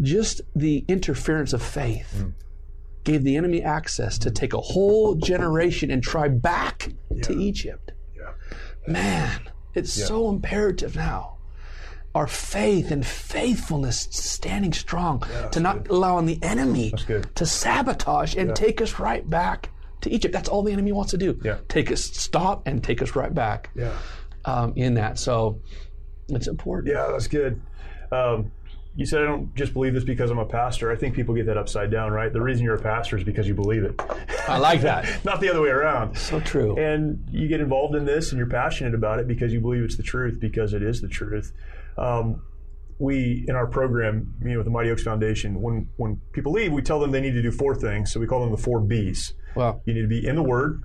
just 0.00 0.40
the 0.54 0.84
interference 0.88 1.52
of 1.52 1.62
faith 1.62 2.14
mm. 2.16 2.32
gave 3.04 3.24
the 3.24 3.36
enemy 3.36 3.62
access 3.62 4.18
to 4.18 4.30
take 4.30 4.52
a 4.52 4.60
whole 4.60 5.14
generation 5.14 5.90
and 5.90 6.02
try 6.02 6.28
back 6.28 6.92
yeah. 7.10 7.22
to 7.22 7.32
Egypt. 7.38 7.92
Yeah. 8.16 8.32
Man, 8.86 9.40
it's 9.74 9.96
yeah. 9.98 10.06
so 10.06 10.28
imperative 10.28 10.96
now. 10.96 11.36
Our 12.14 12.26
faith 12.26 12.90
and 12.90 13.06
faithfulness 13.06 14.08
standing 14.10 14.72
strong 14.72 15.22
to 15.52 15.60
not 15.60 15.84
good. 15.84 15.92
allowing 15.92 16.26
the 16.26 16.38
enemy 16.42 16.92
to 17.34 17.46
sabotage 17.46 18.34
and 18.34 18.56
take 18.56 18.80
us 18.80 18.98
right 18.98 19.28
back 19.28 19.70
to 20.00 20.10
Egypt. 20.10 20.32
That's 20.32 20.48
all 20.48 20.62
the 20.62 20.72
enemy 20.72 20.90
wants 20.90 21.10
to 21.12 21.18
do. 21.18 21.38
Take 21.68 21.92
us, 21.92 22.02
stop, 22.02 22.66
and 22.66 22.82
take 22.82 23.02
us 23.02 23.14
right 23.14 23.32
back 23.32 23.70
um, 24.44 24.72
in 24.74 24.94
that. 24.94 25.18
So 25.18 25.60
it's 26.28 26.46
important. 26.48 26.94
Yeah, 26.94 27.08
that's 27.12 27.28
good. 27.28 27.60
Um, 28.10 28.50
you 28.98 29.06
said 29.06 29.22
I 29.22 29.26
don't 29.26 29.54
just 29.54 29.74
believe 29.74 29.94
this 29.94 30.02
because 30.02 30.32
I'm 30.32 30.40
a 30.40 30.44
pastor. 30.44 30.90
I 30.90 30.96
think 30.96 31.14
people 31.14 31.32
get 31.32 31.46
that 31.46 31.56
upside 31.56 31.88
down, 31.88 32.10
right? 32.10 32.32
The 32.32 32.40
reason 32.40 32.64
you're 32.64 32.74
a 32.74 32.82
pastor 32.82 33.16
is 33.16 33.22
because 33.22 33.46
you 33.46 33.54
believe 33.54 33.84
it. 33.84 33.94
I 34.48 34.58
like 34.58 34.80
that. 34.80 35.06
Not 35.24 35.40
the 35.40 35.48
other 35.48 35.60
way 35.62 35.68
around. 35.68 36.16
So 36.18 36.40
true. 36.40 36.76
And 36.76 37.24
you 37.30 37.46
get 37.46 37.60
involved 37.60 37.94
in 37.94 38.04
this 38.04 38.32
and 38.32 38.38
you're 38.38 38.48
passionate 38.48 38.96
about 38.96 39.20
it 39.20 39.28
because 39.28 39.52
you 39.52 39.60
believe 39.60 39.84
it's 39.84 39.96
the 39.96 40.02
truth, 40.02 40.40
because 40.40 40.74
it 40.74 40.82
is 40.82 41.00
the 41.00 41.06
truth. 41.06 41.52
Um, 41.96 42.42
we 42.98 43.44
in 43.46 43.54
our 43.54 43.68
program, 43.68 44.34
you 44.42 44.50
know, 44.50 44.56
with 44.56 44.64
the 44.64 44.72
Mighty 44.72 44.90
Oaks 44.90 45.04
Foundation, 45.04 45.62
when 45.62 45.88
when 45.96 46.20
people 46.32 46.50
leave, 46.50 46.72
we 46.72 46.82
tell 46.82 46.98
them 46.98 47.12
they 47.12 47.20
need 47.20 47.34
to 47.34 47.42
do 47.42 47.52
four 47.52 47.76
things. 47.76 48.12
So 48.12 48.18
we 48.18 48.26
call 48.26 48.40
them 48.40 48.50
the 48.50 48.56
four 48.60 48.80
B's. 48.80 49.32
Wow. 49.54 49.80
You 49.84 49.94
need 49.94 50.02
to 50.02 50.08
be 50.08 50.26
in 50.26 50.34
the 50.34 50.42
Word. 50.42 50.82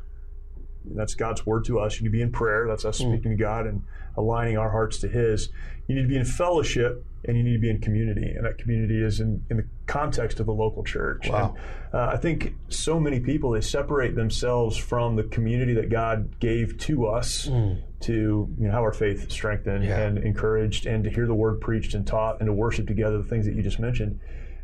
That's 0.86 1.16
God's 1.16 1.48
word 1.48 1.66
to 1.66 1.80
us. 1.80 1.96
You 1.96 2.04
need 2.04 2.10
to 2.10 2.18
be 2.18 2.22
in 2.22 2.32
prayer. 2.32 2.68
That's 2.68 2.86
us 2.86 3.02
mm. 3.02 3.12
speaking 3.12 3.32
to 3.32 3.38
God 3.38 3.66
and 3.66 3.82
aligning 4.16 4.58
our 4.58 4.72
hearts 4.72 5.00
to 5.00 5.08
His. 5.08 5.50
You 5.88 5.96
need 5.96 6.04
to 6.04 6.08
be 6.08 6.18
in 6.18 6.26
fellowship 6.26 7.06
and 7.26 7.38
you 7.38 7.44
need 7.44 7.54
to 7.54 7.60
be 7.60 7.70
in 7.70 7.80
community. 7.80 8.34
And 8.36 8.46
that 8.46 8.58
community 8.58 9.02
is 9.02 9.20
in, 9.20 9.46
in 9.50 9.58
the 9.58 9.66
context 9.86 10.40
of 10.40 10.46
the 10.46 10.54
local 10.54 10.84
church. 10.84 11.30
Wow. 11.30 11.56
And, 11.92 12.02
uh, 12.02 12.12
I 12.14 12.18
think 12.18 12.56
so 12.70 13.00
many 13.00 13.20
people, 13.20 13.52
they 13.52 13.62
separate 13.62 14.16
themselves 14.16 14.78
from 14.78 15.16
the 15.16 15.24
community 15.24 15.74
that 15.76 15.90
God 15.90 16.40
gave 16.40 16.78
to 16.80 17.08
us 17.08 17.48
mm. 17.48 17.82
to 18.02 18.14
you 18.58 18.68
know, 18.68 18.72
have 18.72 18.82
our 18.82 18.94
faith 18.94 19.32
strengthened 19.32 19.86
yeah. 19.86 20.00
and 20.00 20.18
encouraged 20.18 20.86
and 20.86 21.04
to 21.04 21.10
hear 21.10 21.28
the 21.28 21.36
word 21.36 21.62
preached 21.62 21.94
and 21.94 22.06
taught 22.06 22.40
and 22.40 22.48
to 22.48 22.54
worship 22.54 22.88
together, 22.88 23.18
the 23.18 23.30
things 23.30 23.46
that 23.46 23.56
you 23.56 23.62
just 23.62 23.80
mentioned 23.80 24.20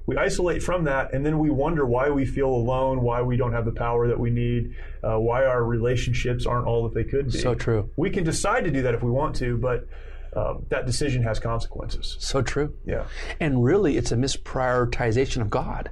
we 0.09 0.17
isolate 0.17 0.61
from 0.61 0.83
that 0.83 1.13
and 1.13 1.25
then 1.25 1.39
we 1.39 1.49
wonder 1.49 1.85
why 1.85 2.09
we 2.09 2.25
feel 2.25 2.49
alone 2.49 3.01
why 3.01 3.21
we 3.21 3.37
don't 3.37 3.53
have 3.53 3.65
the 3.65 3.71
power 3.71 4.07
that 4.07 4.19
we 4.19 4.29
need 4.29 4.75
uh, 5.03 5.17
why 5.17 5.45
our 5.45 5.63
relationships 5.63 6.45
aren't 6.45 6.67
all 6.67 6.83
that 6.83 6.93
they 6.93 7.03
could 7.03 7.31
be 7.31 7.39
so 7.39 7.53
true 7.53 7.89
we 7.95 8.09
can 8.09 8.23
decide 8.23 8.63
to 8.63 8.71
do 8.71 8.81
that 8.81 8.93
if 8.93 9.03
we 9.03 9.11
want 9.11 9.35
to 9.35 9.57
but 9.57 9.87
um, 10.35 10.65
that 10.69 10.85
decision 10.85 11.23
has 11.23 11.39
consequences. 11.39 12.17
So 12.19 12.41
true. 12.41 12.75
Yeah. 12.85 13.05
And 13.39 13.63
really, 13.63 13.97
it's 13.97 14.11
a 14.11 14.15
misprioritization 14.15 15.41
of 15.41 15.49
God. 15.49 15.89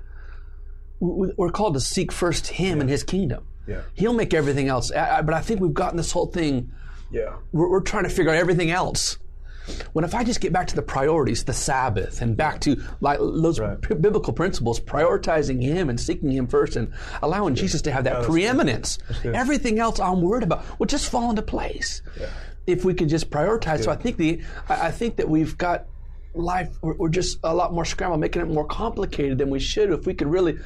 We're 1.00 1.52
called 1.52 1.76
to 1.76 1.80
seek 1.80 2.12
first 2.12 2.48
Him 2.48 2.78
yeah. 2.78 2.82
and 2.82 2.90
His 2.90 3.04
kingdom. 3.04 3.48
Yeah. 3.68 3.82
He'll 3.94 4.14
make 4.14 4.34
everything 4.34 4.68
else. 4.68 4.92
But 4.92 5.34
I 5.34 5.42
think 5.42 5.60
we've 5.60 5.74
gotten 5.74 5.98
this 5.98 6.12
whole 6.12 6.28
thing. 6.28 6.72
Yeah. 7.12 7.36
We're, 7.52 7.70
we're 7.70 7.82
trying 7.82 8.04
to 8.04 8.10
figure 8.10 8.32
out 8.32 8.38
everything 8.38 8.72
else. 8.72 9.18
When 9.94 10.06
if 10.06 10.16
I 10.16 10.24
just 10.24 10.42
get 10.42 10.54
back 10.54 10.68
to 10.68 10.76
the 10.76 10.82
priorities, 10.82 11.44
the 11.44 11.54
Sabbath, 11.54 12.22
and 12.22 12.36
back 12.36 12.62
to 12.62 12.82
like 13.02 13.20
those 13.20 13.60
right. 13.60 13.82
p- 13.82 13.96
biblical 13.96 14.34
principles, 14.34 14.80
prioritizing 14.80 15.62
Him 15.62 15.90
and 15.90 16.00
seeking 16.00 16.32
Him 16.32 16.48
first, 16.48 16.76
and 16.76 16.92
allowing 17.22 17.56
yeah. 17.56 17.62
Jesus 17.62 17.82
to 17.84 17.92
have 17.92 18.04
that 18.06 18.22
yeah, 18.22 18.28
preeminence, 18.28 19.00
everything 19.24 19.80
else 19.80 20.00
I'm 20.00 20.22
worried 20.22 20.44
about 20.44 20.64
will 20.80 20.88
just 20.88 21.10
fall 21.10 21.30
into 21.30 21.42
place. 21.42 22.02
Yeah 22.20 22.30
if 22.68 22.84
we 22.84 22.94
can 22.94 23.08
just 23.08 23.30
prioritize. 23.30 23.86
So 23.86 23.92
I 23.92 23.96
think 23.96 24.18
the 24.18 24.42
I 24.70 24.92
think 24.92 25.16
that 25.16 25.30
we've 25.30 25.58
got 25.58 25.88
life 26.34 26.78
we're, 26.82 27.10
just 27.10 27.40
a 27.44 27.54
lot 27.54 27.74
more 27.74 27.86
scrambled, 27.86 28.20
making 28.20 28.42
it 28.42 28.48
more 28.48 28.66
complicated 28.66 29.38
than 29.38 29.50
we 29.50 29.60
should. 29.60 29.92
If 29.92 30.06
we 30.06 30.14
could 30.14 30.28
really 30.28 30.60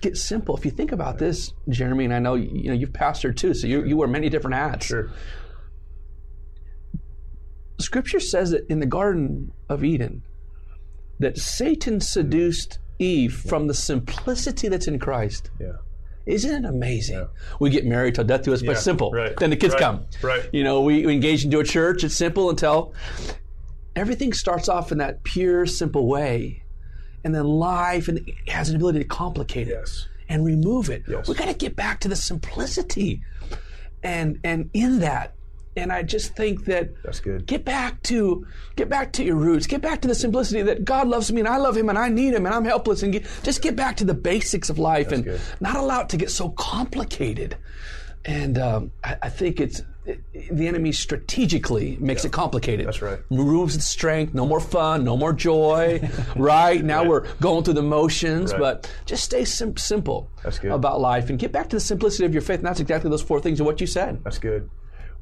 get 0.00 0.16
simple. 0.16 0.56
If 0.56 0.64
you 0.64 0.70
think 0.70 0.92
about 0.92 1.18
this, 1.18 1.52
Jeremy, 1.68 2.06
and 2.06 2.14
I 2.14 2.18
know 2.18 2.34
you 2.34 2.68
know 2.68 2.74
you've 2.74 2.92
pastored 2.92 3.36
too, 3.36 3.52
so 3.54 3.66
you 3.66 3.84
you 3.84 3.96
wear 3.96 4.08
many 4.08 4.28
different 4.28 4.54
hats. 4.54 4.86
Sure. 4.86 5.10
Scripture 7.82 8.20
says 8.20 8.50
that 8.50 8.66
in 8.68 8.80
the 8.80 8.86
Garden 8.86 9.52
of 9.68 9.84
Eden, 9.84 10.22
that 11.18 11.38
Satan 11.38 12.00
seduced 12.00 12.78
Eve 12.98 13.34
from 13.34 13.66
the 13.66 13.74
simplicity 13.74 14.68
that's 14.68 14.86
in 14.86 14.98
Christ. 14.98 15.50
Yeah. 15.60 15.72
Isn't 16.24 16.64
it 16.64 16.68
amazing? 16.68 17.18
Yeah. 17.18 17.26
We 17.58 17.70
get 17.70 17.84
married 17.84 18.14
till 18.14 18.24
death 18.24 18.42
do 18.42 18.52
us, 18.52 18.62
but 18.62 18.72
yeah, 18.72 18.78
simple. 18.78 19.10
Right, 19.10 19.36
then 19.36 19.50
the 19.50 19.56
kids 19.56 19.74
right, 19.74 19.82
come. 19.82 20.06
Right. 20.22 20.48
You 20.52 20.62
know, 20.62 20.82
we, 20.82 21.04
we 21.04 21.12
engage 21.12 21.44
into 21.44 21.58
a 21.58 21.64
church. 21.64 22.04
It's 22.04 22.14
simple 22.14 22.48
until 22.48 22.94
everything 23.96 24.32
starts 24.32 24.68
off 24.68 24.92
in 24.92 24.98
that 24.98 25.24
pure, 25.24 25.66
simple 25.66 26.06
way, 26.06 26.62
and 27.24 27.34
then 27.34 27.44
life 27.44 28.08
and 28.08 28.30
has 28.46 28.68
an 28.68 28.76
ability 28.76 29.00
to 29.00 29.04
complicate 29.04 29.68
it 29.68 29.78
yes. 29.80 30.06
and 30.28 30.44
remove 30.44 30.90
it. 30.90 31.02
Yes. 31.08 31.28
We 31.28 31.34
got 31.34 31.48
to 31.48 31.54
get 31.54 31.74
back 31.74 32.00
to 32.00 32.08
the 32.08 32.16
simplicity, 32.16 33.22
and 34.02 34.38
and 34.44 34.70
in 34.72 35.00
that, 35.00 35.34
and 35.76 35.92
I 35.92 36.02
just 36.02 36.36
think 36.36 36.66
that 36.66 36.90
that's 37.02 37.20
good. 37.20 37.46
Get 37.46 37.64
back 37.64 38.02
to 38.04 38.46
get 38.76 38.88
back 38.88 39.12
to 39.14 39.24
your 39.24 39.36
roots. 39.36 39.66
Get 39.66 39.80
back 39.80 40.02
to 40.02 40.08
the 40.08 40.14
simplicity 40.14 40.62
that 40.62 40.84
God 40.84 41.08
loves 41.08 41.32
me 41.32 41.40
and 41.40 41.48
I 41.48 41.56
love 41.56 41.76
Him 41.76 41.88
and 41.88 41.98
I 41.98 42.08
need 42.08 42.34
Him 42.34 42.46
and 42.46 42.54
I'm 42.54 42.64
helpless 42.64 43.02
and 43.02 43.12
get, 43.12 43.26
just 43.42 43.62
get 43.62 43.74
back 43.74 43.96
to 43.98 44.04
the 44.04 44.14
basics 44.14 44.68
of 44.68 44.78
life 44.78 45.08
that's 45.08 45.14
and 45.14 45.24
good. 45.24 45.40
not 45.60 45.76
allow 45.76 46.02
it 46.02 46.10
to 46.10 46.16
get 46.16 46.30
so 46.30 46.50
complicated. 46.50 47.56
And 48.24 48.58
um, 48.58 48.92
I, 49.02 49.16
I, 49.22 49.28
think 49.30 49.60
it's 49.60 49.82
it, 50.04 50.22
the 50.32 50.68
enemy 50.68 50.92
strategically 50.92 51.96
makes 52.00 52.22
yeah. 52.22 52.28
it 52.28 52.32
complicated. 52.32 52.86
That's 52.86 53.02
right. 53.02 53.18
Removes 53.30 53.74
its 53.74 53.86
strength. 53.86 54.32
No 54.32 54.46
more 54.46 54.60
fun. 54.60 55.02
No 55.04 55.16
more 55.16 55.32
joy. 55.32 56.08
right 56.36 56.84
now 56.84 57.00
right. 57.00 57.08
we're 57.08 57.34
going 57.40 57.64
through 57.64 57.74
the 57.74 57.82
motions, 57.82 58.52
right. 58.52 58.60
but 58.60 58.94
just 59.06 59.24
stay 59.24 59.44
sim- 59.44 59.76
simple 59.76 60.30
about 60.64 61.00
life 61.00 61.30
and 61.30 61.38
get 61.38 61.50
back 61.50 61.70
to 61.70 61.76
the 61.76 61.80
simplicity 61.80 62.26
of 62.26 62.32
your 62.32 62.42
faith. 62.42 62.58
And 62.58 62.66
that's 62.66 62.78
exactly 62.78 63.10
those 63.10 63.22
four 63.22 63.40
things 63.40 63.58
of 63.58 63.66
what 63.66 63.80
you 63.80 63.86
said. 63.86 64.22
That's 64.22 64.38
good 64.38 64.68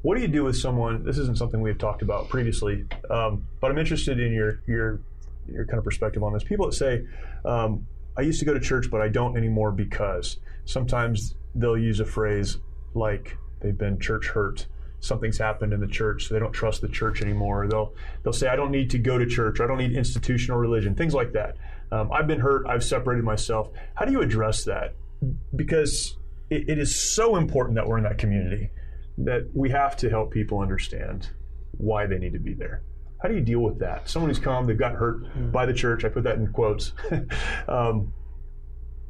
What 0.01 0.15
do 0.15 0.21
you 0.21 0.27
do 0.27 0.43
with 0.43 0.57
someone? 0.57 1.03
This 1.03 1.17
isn't 1.19 1.37
something 1.37 1.61
we've 1.61 1.77
talked 1.77 2.01
about 2.01 2.27
previously, 2.27 2.85
um, 3.09 3.45
but 3.59 3.69
I'm 3.69 3.77
interested 3.77 4.19
in 4.19 4.33
your 4.33 4.61
your 4.65 4.99
your 5.47 5.65
kind 5.65 5.77
of 5.77 5.83
perspective 5.83 6.23
on 6.23 6.33
this. 6.33 6.43
People 6.43 6.65
that 6.67 6.73
say, 6.73 7.05
um, 7.45 7.85
"I 8.17 8.21
used 8.21 8.39
to 8.39 8.45
go 8.45 8.53
to 8.53 8.59
church, 8.59 8.89
but 8.89 9.01
I 9.01 9.09
don't 9.09 9.37
anymore 9.37 9.71
because." 9.71 10.37
Sometimes 10.65 11.35
they'll 11.55 11.77
use 11.77 11.99
a 11.99 12.05
phrase 12.05 12.57
like 12.93 13.35
they've 13.59 13.77
been 13.77 13.99
church 13.99 14.27
hurt. 14.27 14.67
Something's 14.99 15.37
happened 15.37 15.73
in 15.73 15.79
the 15.79 15.87
church, 15.87 16.27
so 16.27 16.33
they 16.33 16.39
don't 16.39 16.53
trust 16.53 16.81
the 16.81 16.87
church 16.87 17.21
anymore. 17.21 17.67
They'll 17.67 17.93
they'll 18.23 18.33
say, 18.33 18.47
"I 18.47 18.55
don't 18.55 18.71
need 18.71 18.89
to 18.91 18.97
go 18.97 19.19
to 19.19 19.25
church. 19.27 19.59
or 19.59 19.65
I 19.65 19.67
don't 19.67 19.77
need 19.77 19.93
institutional 19.93 20.57
religion." 20.57 20.95
Things 20.95 21.13
like 21.13 21.33
that. 21.33 21.57
Um, 21.91 22.11
I've 22.11 22.27
been 22.27 22.39
hurt. 22.39 22.65
I've 22.65 22.83
separated 22.83 23.23
myself. 23.23 23.69
How 23.93 24.05
do 24.05 24.11
you 24.11 24.21
address 24.21 24.63
that? 24.65 24.95
Because 25.55 26.17
it, 26.49 26.69
it 26.69 26.79
is 26.79 26.95
so 26.95 27.35
important 27.35 27.75
that 27.75 27.87
we're 27.87 27.97
in 27.97 28.03
that 28.05 28.17
community 28.17 28.71
that 29.17 29.49
we 29.53 29.69
have 29.69 29.95
to 29.97 30.09
help 30.09 30.31
people 30.31 30.59
understand 30.59 31.29
why 31.71 32.05
they 32.05 32.17
need 32.17 32.33
to 32.33 32.39
be 32.39 32.53
there. 32.53 32.81
How 33.21 33.29
do 33.29 33.35
you 33.35 33.41
deal 33.41 33.59
with 33.59 33.79
that? 33.79 34.09
Someone 34.09 34.29
who's 34.29 34.39
come, 34.39 34.65
they've 34.65 34.77
got 34.77 34.93
hurt 34.93 35.51
by 35.51 35.65
the 35.65 35.73
church. 35.73 36.03
I 36.03 36.09
put 36.09 36.23
that 36.23 36.37
in 36.37 36.51
quotes. 36.51 36.93
um, 37.67 38.13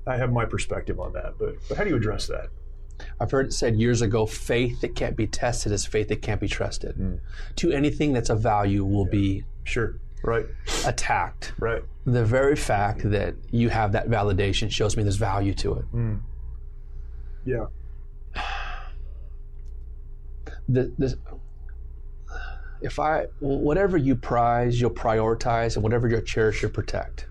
I 0.06 0.18
have 0.18 0.32
my 0.32 0.46
perspective 0.46 1.00
on 1.00 1.14
that, 1.14 1.36
but, 1.40 1.56
but 1.70 1.78
how 1.78 1.84
do 1.84 1.92
you 1.92 1.96
address 1.96 2.28
that? 2.28 2.48
I've 3.20 3.32
heard 3.32 3.48
it 3.48 3.54
said 3.54 3.76
years 3.78 4.02
ago 4.02 4.26
faith 4.26 4.82
that 4.82 4.96
can't 4.96 5.16
be 5.16 5.28
tested 5.28 5.72
is 5.72 5.86
faith 5.86 6.10
that 6.10 6.22
can't 6.22 6.42
be 6.42 6.48
trusted. 6.48 6.96
Mm. 6.96 7.20
To 7.58 7.72
anything 7.72 8.14
that's 8.14 8.30
of 8.30 8.42
value 8.42 8.84
will 8.84 9.06
yeah. 9.06 9.12
be 9.12 9.44
sure 9.64 10.00
right 10.24 10.46
attacked. 10.86 11.54
Right. 11.60 11.84
The 12.06 12.26
very 12.26 12.56
fact 12.56 13.10
that 13.10 13.36
you 13.50 13.70
have 13.70 13.92
that 13.94 14.10
validation 14.10 14.72
shows 14.72 14.98
me 14.98 15.04
there's 15.04 15.16
value 15.16 15.54
to 15.56 15.74
it. 15.76 15.86
Mm. 15.94 16.20
Yeah. 17.46 17.66
The, 20.70 20.94
the, 20.98 21.18
if 22.82 23.00
I 23.00 23.28
whatever 23.40 23.98
you 23.98 24.16
prize, 24.16 24.80
you'll 24.80 24.92
prioritize, 24.92 25.76
and 25.76 25.84
whatever 25.84 26.08
you 26.08 26.22
cherish, 26.22 26.62
you'll 26.62 26.72
protect. 26.72 27.28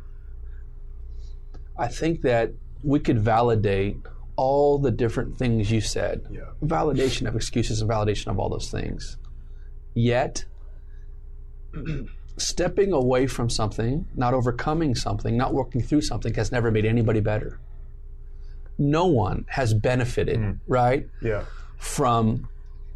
I 1.78 1.88
think 1.88 2.22
that 2.22 2.52
we 2.82 3.00
could 3.00 3.18
validate 3.18 3.96
all 4.36 4.78
the 4.78 4.90
different 4.90 5.36
things 5.36 5.70
you 5.70 5.80
said. 5.80 6.26
Yeah. 6.30 6.42
Validation 6.62 7.26
of 7.26 7.36
excuses 7.36 7.80
and 7.80 7.90
validation 7.90 8.28
of 8.28 8.38
all 8.38 8.48
those 8.48 8.70
things. 8.70 9.18
Yet, 9.94 10.44
stepping 12.36 12.92
away 12.92 13.26
from 13.26 13.50
something, 13.50 14.06
not 14.14 14.34
overcoming 14.34 14.94
something, 14.94 15.36
not 15.36 15.52
working 15.52 15.82
through 15.82 16.02
something 16.02 16.34
has 16.34 16.52
never 16.52 16.70
made 16.70 16.86
anybody 16.86 17.20
better. 17.20 17.58
No 18.78 19.06
one 19.06 19.44
has 19.48 19.74
benefited, 19.74 20.38
mm. 20.38 20.58
right? 20.66 21.06
Yeah. 21.20 21.44
From 21.76 22.48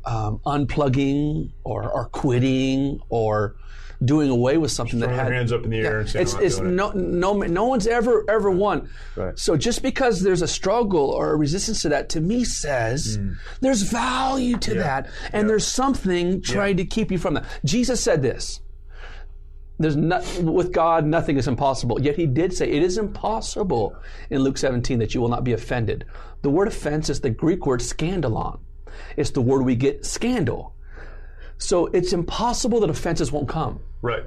um, 0.07 0.41
unplugging 0.47 1.51
or, 1.65 1.91
or 1.91 2.07
quitting 2.07 3.01
or 3.09 3.57
doing 4.05 4.31
away 4.31 4.59
with 4.59 4.71
something 4.71 5.01
that 5.01 5.11
had 5.11 5.33
hands 5.33 5.53
up 5.53 5.65
in 5.65 5.71
the 5.71 5.79
air. 5.79 6.03
Yeah, 6.03 6.21
it's 6.21 6.35
it's 6.35 6.59
no 6.59 6.91
no 6.93 7.33
no 7.35 7.67
one's 7.67 7.87
ever 7.87 8.25
ever 8.29 8.51
won. 8.51 8.89
Right. 9.17 9.39
So 9.39 9.57
just 9.57 9.83
because 9.83 10.21
there's 10.21 10.43
a 10.43 10.49
struggle 10.49 11.11
or 11.11 11.33
a 11.33 11.37
resistance 11.37 11.83
to 11.83 11.89
that, 11.91 12.09
to 12.11 12.21
me 12.21 12.45
says 12.45 13.19
mm. 13.19 13.37
there's 13.61 13.83
value 13.83 14.57
to 14.59 14.75
yeah. 14.75 14.83
that, 14.83 15.11
and 15.33 15.43
yeah. 15.43 15.49
there's 15.49 15.67
something 15.67 16.43
trying 16.43 16.77
to 16.79 16.85
keep 16.85 17.11
you 17.11 17.19
from 17.19 17.35
that. 17.35 17.45
Jesus 17.65 18.03
said 18.03 18.23
this. 18.23 18.61
There's 19.77 19.97
not, 19.97 20.25
with 20.39 20.73
God, 20.73 21.05
nothing 21.05 21.37
is 21.37 21.49
impossible. 21.49 22.01
Yet 22.01 22.15
he 22.15 22.27
did 22.27 22.53
say 22.53 22.71
it 22.71 22.85
is 22.85 22.97
impossible 22.97 23.97
in 24.31 24.41
Luke 24.41 24.57
17 24.57 25.01
that 25.01 25.15
you 25.15 25.21
will 25.21 25.29
not 25.29 25.43
be 25.43 25.53
offended. 25.53 26.05
The 26.43 26.51
word 26.51 26.69
offense 26.69 27.11
is 27.11 27.21
the 27.21 27.31
Greek 27.31 27.67
word 27.67 27.81
scandalon. 27.81 28.61
It's 29.17 29.31
the 29.31 29.41
word 29.41 29.63
we 29.63 29.77
get 29.77 30.05
scandal. 30.05 30.75
So 31.59 31.87
it's 31.87 32.13
impossible 32.13 32.81
that 32.81 32.91
offenses 32.91 33.33
won't 33.33 33.49
come. 33.49 33.81
Right. 34.03 34.25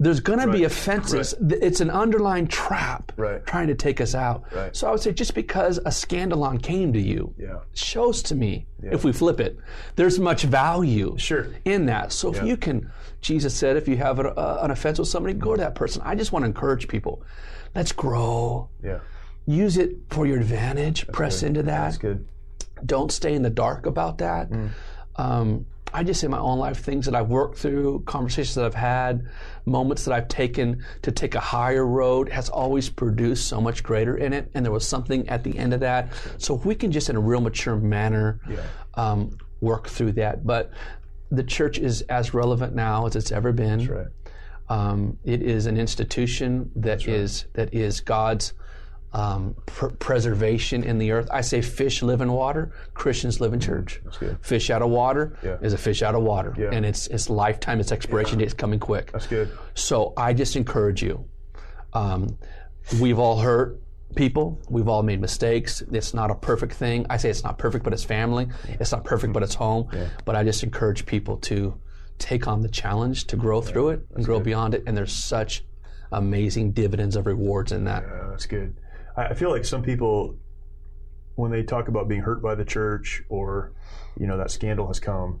There's 0.00 0.18
going 0.18 0.40
right. 0.40 0.46
to 0.46 0.52
be 0.52 0.64
offenses. 0.64 1.34
Right. 1.40 1.62
It's 1.62 1.80
an 1.80 1.88
underlying 1.88 2.48
trap 2.48 3.12
right. 3.16 3.44
trying 3.46 3.68
to 3.68 3.76
take 3.76 4.00
us 4.00 4.16
out. 4.16 4.44
So 4.72 4.88
I 4.88 4.90
would 4.90 5.00
say 5.00 5.12
just 5.12 5.34
because 5.34 5.78
a 5.78 5.90
scandalon 5.90 6.60
came 6.60 6.92
to 6.94 7.00
you 7.00 7.32
yeah. 7.38 7.60
shows 7.74 8.20
to 8.24 8.34
me, 8.34 8.66
yeah. 8.82 8.90
if 8.92 9.04
we 9.04 9.12
flip 9.12 9.38
it, 9.38 9.58
there's 9.94 10.18
much 10.18 10.42
value 10.42 11.16
sure. 11.18 11.54
in 11.64 11.86
that. 11.86 12.10
So 12.12 12.32
yeah. 12.32 12.40
if 12.40 12.46
you 12.48 12.56
can, 12.56 12.90
Jesus 13.20 13.54
said, 13.54 13.76
if 13.76 13.86
you 13.86 13.96
have 13.98 14.18
a, 14.18 14.30
a, 14.30 14.64
an 14.64 14.72
offense 14.72 14.98
with 14.98 15.06
somebody, 15.06 15.34
go 15.34 15.54
to 15.54 15.60
that 15.60 15.76
person. 15.76 16.02
I 16.04 16.16
just 16.16 16.32
want 16.32 16.42
to 16.42 16.48
encourage 16.48 16.88
people. 16.88 17.22
Let's 17.74 17.92
grow. 17.92 18.70
Yeah. 18.82 18.98
Use 19.46 19.76
it 19.76 19.96
for 20.10 20.26
your 20.26 20.38
advantage. 20.38 21.02
That's 21.02 21.16
Press 21.16 21.40
good. 21.40 21.46
into 21.46 21.62
that. 21.64 21.84
That's 21.84 21.98
good. 21.98 22.26
Don't 22.84 23.12
stay 23.12 23.34
in 23.34 23.42
the 23.42 23.50
dark 23.50 23.86
about 23.86 24.18
that. 24.18 24.50
Mm. 24.50 24.70
Um, 25.16 25.66
I 25.94 26.02
just 26.02 26.24
in 26.24 26.30
my 26.30 26.38
own 26.38 26.58
life, 26.58 26.78
things 26.78 27.04
that 27.04 27.14
I've 27.14 27.28
worked 27.28 27.58
through, 27.58 28.04
conversations 28.06 28.54
that 28.54 28.64
I've 28.64 28.74
had, 28.74 29.26
moments 29.66 30.04
that 30.06 30.14
I've 30.14 30.28
taken 30.28 30.84
to 31.02 31.12
take 31.12 31.34
a 31.34 31.40
higher 31.40 31.86
road 31.86 32.30
has 32.30 32.48
always 32.48 32.88
produced 32.88 33.46
so 33.46 33.60
much 33.60 33.82
greater 33.82 34.16
in 34.16 34.32
it. 34.32 34.50
And 34.54 34.64
there 34.64 34.72
was 34.72 34.88
something 34.88 35.28
at 35.28 35.44
the 35.44 35.56
end 35.58 35.74
of 35.74 35.80
that. 35.80 36.08
So 36.38 36.56
if 36.56 36.64
we 36.64 36.74
can 36.74 36.92
just 36.92 37.10
in 37.10 37.16
a 37.16 37.20
real 37.20 37.40
mature 37.42 37.76
manner 37.76 38.40
yeah. 38.48 38.62
um, 38.94 39.36
work 39.60 39.88
through 39.88 40.12
that. 40.12 40.46
But 40.46 40.70
the 41.30 41.42
church 41.42 41.78
is 41.78 42.02
as 42.02 42.32
relevant 42.32 42.74
now 42.74 43.06
as 43.06 43.16
it's 43.16 43.32
ever 43.32 43.52
been. 43.52 43.86
Right. 43.86 44.06
Um, 44.68 45.18
it 45.24 45.42
is 45.42 45.66
an 45.66 45.76
institution 45.76 46.70
that 46.76 47.06
right. 47.06 47.16
is 47.16 47.46
that 47.52 47.74
is 47.74 48.00
God's 48.00 48.54
um, 49.12 49.54
pr- 49.66 49.88
preservation 49.88 50.84
in 50.84 50.98
the 50.98 51.12
earth. 51.12 51.28
I 51.30 51.42
say 51.42 51.60
fish 51.60 52.02
live 52.02 52.20
in 52.20 52.32
water, 52.32 52.72
Christians 52.94 53.40
live 53.40 53.52
in 53.52 53.60
church. 53.60 54.00
Fish 54.40 54.70
out 54.70 54.82
of 54.82 54.90
water 54.90 55.38
yeah. 55.42 55.58
is 55.60 55.72
a 55.72 55.78
fish 55.78 56.02
out 56.02 56.14
of 56.14 56.22
water, 56.22 56.54
yeah. 56.58 56.70
and 56.72 56.84
it's 56.86 57.06
it's 57.08 57.28
lifetime, 57.28 57.80
its 57.80 57.92
expiration 57.92 58.38
yeah. 58.38 58.44
date 58.44 58.52
it's 58.52 58.54
coming 58.54 58.80
quick. 58.80 59.12
That's 59.12 59.26
good. 59.26 59.50
So 59.74 60.12
I 60.16 60.32
just 60.32 60.56
encourage 60.56 61.02
you. 61.02 61.24
Um, 61.92 62.38
we've 63.00 63.18
all 63.18 63.38
hurt 63.38 63.80
people. 64.14 64.60
We've 64.68 64.88
all 64.88 65.02
made 65.02 65.20
mistakes. 65.20 65.82
It's 65.92 66.14
not 66.14 66.30
a 66.30 66.34
perfect 66.34 66.74
thing. 66.74 67.06
I 67.10 67.16
say 67.16 67.30
it's 67.30 67.44
not 67.44 67.58
perfect, 67.58 67.84
but 67.84 67.92
it's 67.92 68.04
family. 68.04 68.48
It's 68.80 68.92
not 68.92 69.04
perfect, 69.04 69.32
but 69.32 69.42
it's 69.42 69.54
home. 69.54 69.88
But 70.24 70.36
I 70.36 70.44
just 70.44 70.62
encourage 70.62 71.06
people 71.06 71.36
to 71.38 71.78
take 72.18 72.46
on 72.46 72.60
the 72.60 72.68
challenge, 72.68 73.26
to 73.26 73.36
grow 73.36 73.60
through 73.60 73.90
it, 73.90 74.06
and 74.14 74.24
grow 74.24 74.38
good. 74.38 74.44
beyond 74.44 74.74
it. 74.74 74.84
And 74.86 74.96
there's 74.96 75.12
such 75.12 75.64
amazing 76.12 76.72
dividends 76.72 77.16
of 77.16 77.26
rewards 77.26 77.72
in 77.72 77.84
that. 77.84 78.02
Yeah, 78.02 78.28
that's 78.30 78.46
good. 78.46 78.76
I 79.16 79.34
feel 79.34 79.50
like 79.50 79.64
some 79.64 79.82
people, 79.82 80.36
when 81.34 81.50
they 81.50 81.62
talk 81.62 81.88
about 81.88 82.08
being 82.08 82.22
hurt 82.22 82.42
by 82.42 82.54
the 82.54 82.64
church 82.64 83.22
or, 83.28 83.72
you 84.18 84.26
know, 84.26 84.38
that 84.38 84.50
scandal 84.50 84.86
has 84.86 85.00
come, 85.00 85.40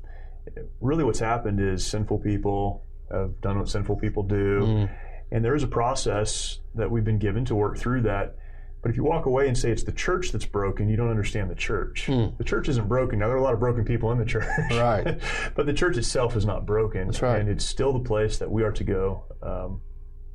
really 0.80 1.04
what's 1.04 1.18
happened 1.18 1.60
is 1.60 1.86
sinful 1.86 2.18
people 2.18 2.84
have 3.10 3.40
done 3.40 3.58
what 3.58 3.68
sinful 3.68 3.96
people 3.96 4.22
do. 4.22 4.60
Mm. 4.60 4.90
And 5.30 5.44
there 5.44 5.54
is 5.54 5.62
a 5.62 5.68
process 5.68 6.60
that 6.74 6.90
we've 6.90 7.04
been 7.04 7.18
given 7.18 7.44
to 7.46 7.54
work 7.54 7.78
through 7.78 8.02
that. 8.02 8.36
But 8.82 8.90
if 8.90 8.96
you 8.96 9.04
walk 9.04 9.26
away 9.26 9.46
and 9.46 9.56
say 9.56 9.70
it's 9.70 9.84
the 9.84 9.92
church 9.92 10.32
that's 10.32 10.44
broken, 10.44 10.88
you 10.88 10.96
don't 10.96 11.08
understand 11.08 11.48
the 11.48 11.54
church. 11.54 12.06
Mm. 12.08 12.36
The 12.36 12.44
church 12.44 12.68
isn't 12.68 12.88
broken. 12.88 13.20
Now, 13.20 13.28
there 13.28 13.36
are 13.36 13.38
a 13.38 13.42
lot 13.42 13.54
of 13.54 13.60
broken 13.60 13.84
people 13.84 14.10
in 14.10 14.18
the 14.18 14.24
church. 14.24 14.46
Right. 14.72 15.20
but 15.54 15.66
the 15.66 15.72
church 15.72 15.96
itself 15.96 16.36
is 16.36 16.44
not 16.44 16.66
broken. 16.66 17.06
That's 17.06 17.22
right. 17.22 17.40
And 17.40 17.48
it's 17.48 17.64
still 17.64 17.92
the 17.92 18.00
place 18.00 18.38
that 18.38 18.50
we 18.50 18.64
are 18.64 18.72
to 18.72 18.84
go, 18.84 19.24
um, 19.40 19.80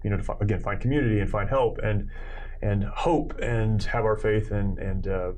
you 0.04 0.10
know, 0.10 0.18
to, 0.18 0.38
again, 0.40 0.62
find 0.62 0.80
community 0.80 1.20
and 1.20 1.30
find 1.30 1.50
help. 1.50 1.80
And 1.80 2.10
and 2.62 2.84
hope 2.84 3.38
and 3.40 3.84
have 3.84 4.06
our 4.06 4.18
faith 4.18 4.52
and 4.52 4.78
and 4.80 5.08
uh, 5.08 5.32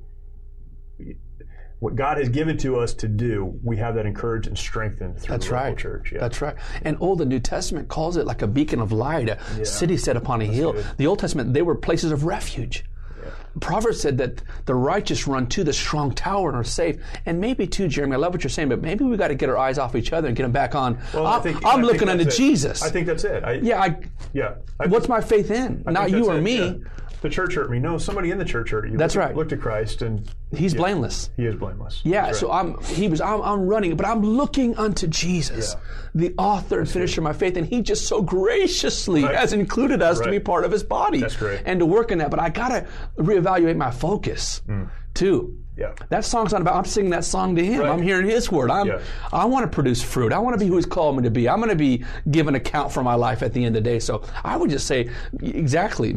what 1.79 1.95
God 1.95 2.17
has 2.17 2.29
given 2.29 2.57
to 2.59 2.77
us 2.77 2.93
to 2.95 3.07
do, 3.07 3.57
we 3.63 3.77
have 3.77 3.95
that 3.95 4.05
encouraged 4.05 4.47
and 4.47 4.57
strengthened 4.57 5.17
through 5.17 5.33
That's 5.33 5.47
the 5.47 5.53
right. 5.53 5.77
church. 5.77 6.11
Yeah. 6.11 6.19
That's 6.19 6.41
right. 6.41 6.55
And 6.81 6.97
Old 6.99 7.19
the 7.19 7.25
New 7.25 7.39
Testament 7.39 7.87
calls 7.87 8.17
it 8.17 8.25
like 8.25 8.41
a 8.41 8.47
beacon 8.47 8.81
of 8.81 8.91
light, 8.91 9.29
a 9.29 9.39
yeah. 9.57 9.63
city 9.63 9.95
set 9.95 10.17
upon 10.17 10.41
a 10.41 10.45
That's 10.45 10.57
hill. 10.57 10.73
Good. 10.73 10.85
The 10.97 11.07
Old 11.07 11.19
Testament, 11.19 11.53
they 11.53 11.61
were 11.61 11.75
places 11.75 12.11
of 12.11 12.25
refuge. 12.25 12.83
Yeah. 13.23 13.31
Proverbs 13.61 14.01
said 14.01 14.17
that 14.17 14.41
the 14.65 14.75
righteous 14.75 15.25
run 15.25 15.47
to 15.47 15.63
the 15.63 15.71
strong 15.71 16.13
tower 16.13 16.49
and 16.49 16.57
are 16.57 16.65
safe. 16.65 16.97
And 17.25 17.39
maybe 17.39 17.65
too, 17.65 17.87
Jeremy, 17.87 18.15
I 18.15 18.17
love 18.17 18.33
what 18.33 18.43
you're 18.43 18.49
saying, 18.49 18.67
but 18.67 18.81
maybe 18.81 19.05
we 19.05 19.15
got 19.15 19.29
to 19.29 19.35
get 19.35 19.47
our 19.47 19.57
eyes 19.57 19.77
off 19.77 19.95
each 19.95 20.11
other 20.11 20.27
and 20.27 20.35
get 20.35 20.43
them 20.43 20.51
back 20.51 20.75
on. 20.75 20.99
Well, 21.13 21.27
I'm, 21.27 21.39
I 21.39 21.43
think, 21.43 21.65
I'm 21.65 21.79
I 21.79 21.83
looking 21.83 22.09
unto. 22.09 22.25
Jesus. 22.25 22.83
I 22.83 22.89
think 22.89 23.07
that's 23.07 23.23
it. 23.23 23.41
I, 23.45 23.53
yeah. 23.53 23.81
I, 23.81 23.95
yeah. 24.33 24.55
what's 24.87 25.07
my 25.07 25.21
faith 25.21 25.49
in? 25.49 25.83
Not 25.87 26.11
you 26.11 26.29
or 26.29 26.41
me 26.41 26.83
the 27.21 27.29
church 27.29 27.55
hurt 27.55 27.69
me. 27.69 27.79
No, 27.79 27.97
somebody 27.97 28.31
in 28.31 28.37
the 28.37 28.45
church 28.45 28.69
hurt 28.69 28.89
you. 28.89 28.97
That's 28.97 29.15
look, 29.15 29.25
right. 29.25 29.35
Look 29.35 29.49
to 29.49 29.57
Christ, 29.57 30.01
and 30.01 30.29
He's 30.55 30.73
yeah, 30.73 30.79
blameless. 30.79 31.29
He 31.37 31.45
is 31.45 31.55
blameless. 31.55 32.01
Yeah. 32.03 32.27
Right. 32.27 32.35
So 32.35 32.51
I'm. 32.51 32.81
He 32.83 33.07
was. 33.07 33.21
I'm, 33.21 33.41
I'm, 33.41 33.67
running, 33.67 33.95
but 33.95 34.05
I'm 34.05 34.21
looking 34.21 34.77
unto 34.77 35.07
Jesus, 35.07 35.75
yeah. 35.75 35.81
the 36.15 36.33
author 36.37 36.79
and 36.79 36.89
finisher 36.89 37.21
of 37.21 37.23
my 37.23 37.33
faith, 37.33 37.57
and 37.57 37.67
He 37.67 37.81
just 37.81 38.07
so 38.07 38.21
graciously 38.21 39.23
right. 39.23 39.35
has 39.35 39.53
included 39.53 40.01
us 40.01 40.19
right. 40.19 40.25
to 40.25 40.31
be 40.31 40.39
part 40.39 40.65
of 40.65 40.71
His 40.71 40.83
body. 40.83 41.19
That's 41.19 41.35
great. 41.35 41.61
And 41.65 41.79
to 41.79 41.85
work 41.85 42.11
in 42.11 42.19
that, 42.19 42.31
but 42.31 42.39
I 42.39 42.49
gotta 42.49 42.87
reevaluate 43.17 43.75
my 43.75 43.91
focus 43.91 44.61
mm. 44.67 44.89
too. 45.13 45.57
Yeah. 45.79 45.93
That 46.09 46.25
song's 46.25 46.51
not 46.51 46.61
about. 46.61 46.75
I'm 46.75 46.85
singing 46.85 47.11
that 47.11 47.23
song 47.23 47.55
to 47.55 47.65
Him. 47.65 47.79
Right. 47.81 47.89
I'm 47.89 48.01
hearing 48.01 48.27
His 48.27 48.51
word. 48.51 48.69
I'm. 48.69 48.87
Yeah. 48.87 49.01
I 49.31 49.45
want 49.45 49.63
to 49.63 49.73
produce 49.73 50.03
fruit. 50.03 50.33
I 50.33 50.39
want 50.39 50.53
to 50.53 50.59
be 50.59 50.67
who 50.67 50.75
He's 50.75 50.85
called 50.85 51.15
me 51.15 51.23
to 51.23 51.31
be. 51.31 51.47
I'm 51.47 51.57
going 51.57 51.69
to 51.69 51.75
be 51.75 52.03
given 52.31 52.55
account 52.55 52.91
for 52.91 53.01
my 53.01 53.15
life 53.15 53.41
at 53.41 53.53
the 53.53 53.63
end 53.63 53.77
of 53.77 53.83
the 53.83 53.89
day. 53.89 53.99
So 53.99 54.23
I 54.43 54.57
would 54.57 54.69
just 54.69 54.87
say, 54.87 55.09
exactly. 55.41 56.09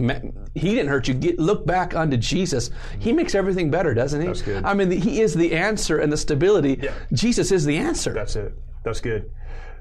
He 0.55 0.75
didn't 0.75 0.89
hurt 0.89 1.07
you. 1.07 1.15
Get, 1.15 1.39
look 1.39 1.65
back 1.65 1.95
unto 1.95 2.17
Jesus. 2.17 2.71
He 2.99 3.13
makes 3.13 3.35
everything 3.35 3.71
better, 3.71 3.95
doesn't 3.95 4.21
He? 4.21 4.27
That's 4.27 4.43
good. 4.43 4.65
I 4.65 4.75
mean, 4.75 4.91
He 4.91 5.21
is 5.21 5.33
the 5.33 5.55
answer 5.55 5.99
and 5.99 6.13
the 6.13 6.17
stability. 6.17 6.81
Yeah. 6.83 6.95
Jesus 7.13 7.53
is 7.53 7.65
the 7.65 7.77
answer. 7.77 8.13
That's 8.13 8.35
it. 8.35 8.53
That's 8.85 9.01
good. 9.01 9.31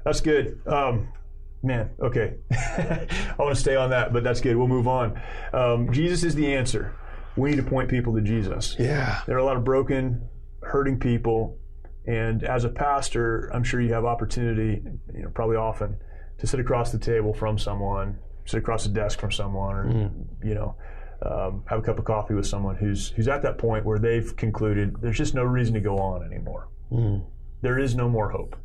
That's 0.04 0.20
good. 0.20 0.60
Um, 0.66 1.08
man, 1.62 1.90
okay. 2.00 2.34
I 2.52 3.34
want 3.38 3.54
to 3.54 3.60
stay 3.60 3.74
on 3.74 3.90
that, 3.90 4.12
but 4.12 4.22
that's 4.22 4.40
good. 4.40 4.56
We'll 4.56 4.68
move 4.68 4.86
on. 4.86 5.20
Um, 5.52 5.92
Jesus 5.92 6.22
is 6.22 6.34
the 6.36 6.54
answer. 6.54 6.94
We 7.36 7.50
need 7.50 7.56
to 7.56 7.62
point 7.62 7.88
people 7.88 8.14
to 8.14 8.20
Jesus. 8.20 8.76
Yeah. 8.78 9.22
There 9.26 9.36
are 9.36 9.40
a 9.40 9.44
lot 9.44 9.56
of 9.56 9.64
broken, 9.64 10.28
hurting 10.62 10.98
people. 10.98 11.58
And 12.06 12.42
as 12.42 12.64
a 12.64 12.68
pastor, 12.68 13.50
I'm 13.54 13.64
sure 13.64 13.80
you 13.80 13.92
have 13.94 14.04
opportunity, 14.04 14.82
you 15.14 15.22
know, 15.22 15.30
probably 15.30 15.56
often, 15.56 15.96
to 16.38 16.46
sit 16.46 16.60
across 16.60 16.92
the 16.92 16.98
table 16.98 17.32
from 17.32 17.58
someone, 17.58 18.18
sit 18.44 18.58
across 18.58 18.84
the 18.84 18.90
desk 18.90 19.20
from 19.20 19.30
someone, 19.30 19.76
or, 19.76 19.84
mm. 19.84 20.26
you 20.44 20.54
know, 20.54 20.76
um, 21.24 21.62
have 21.68 21.78
a 21.78 21.82
cup 21.82 21.98
of 21.98 22.04
coffee 22.04 22.34
with 22.34 22.46
someone 22.46 22.74
who's 22.74 23.10
who's 23.10 23.28
at 23.28 23.42
that 23.42 23.56
point 23.58 23.84
where 23.84 23.98
they've 23.98 24.36
concluded 24.36 24.96
there's 25.00 25.16
just 25.16 25.34
no 25.34 25.44
reason 25.44 25.74
to 25.74 25.80
go 25.80 25.96
on 25.98 26.24
anymore. 26.24 26.68
Mm. 26.90 27.24
There 27.60 27.78
is 27.78 27.94
no 27.94 28.08
more 28.08 28.30
hope. 28.30 28.56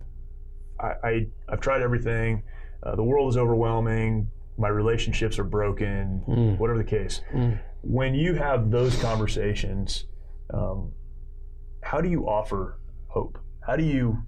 I, 0.79 0.93
I 1.03 1.27
have 1.49 1.61
tried 1.61 1.83
everything. 1.83 2.43
Uh, 2.81 2.95
the 2.95 3.03
world 3.03 3.29
is 3.29 3.37
overwhelming. 3.37 4.29
My 4.57 4.69
relationships 4.69 5.37
are 5.37 5.43
broken. 5.43 6.23
Mm. 6.27 6.57
Whatever 6.57 6.79
the 6.79 6.89
case. 6.89 7.21
Mm. 7.31 7.59
When 7.81 8.15
you 8.15 8.33
have 8.35 8.71
those 8.71 8.99
conversations, 9.01 10.05
um, 10.53 10.91
how 11.81 12.01
do 12.01 12.09
you 12.09 12.27
offer 12.27 12.79
hope? 13.07 13.37
How 13.65 13.75
do 13.75 13.83
you, 13.83 14.23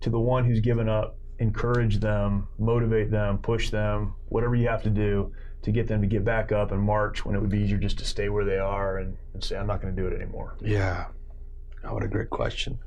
to 0.00 0.10
the 0.10 0.20
one 0.20 0.44
who's 0.44 0.60
given 0.60 0.88
up, 0.88 1.16
encourage 1.38 1.98
them, 2.00 2.48
motivate 2.58 3.10
them, 3.10 3.38
push 3.38 3.70
them, 3.70 4.14
whatever 4.28 4.54
you 4.54 4.68
have 4.68 4.82
to 4.82 4.90
do 4.90 5.32
to 5.62 5.72
get 5.72 5.86
them 5.86 6.00
to 6.00 6.06
get 6.06 6.24
back 6.24 6.52
up 6.52 6.72
and 6.72 6.80
march 6.80 7.24
when 7.24 7.34
it 7.34 7.40
would 7.40 7.50
be 7.50 7.58
easier 7.58 7.78
just 7.78 7.98
to 7.98 8.04
stay 8.04 8.28
where 8.28 8.44
they 8.44 8.58
are 8.58 8.98
and, 8.98 9.16
and 9.34 9.42
say, 9.42 9.56
I'm 9.56 9.66
not 9.66 9.82
going 9.82 9.94
to 9.94 10.02
do 10.02 10.08
it 10.08 10.14
anymore? 10.14 10.56
Yeah. 10.60 11.06
Oh, 11.84 11.94
what 11.94 12.02
a 12.02 12.08
great 12.08 12.30
question. 12.30 12.78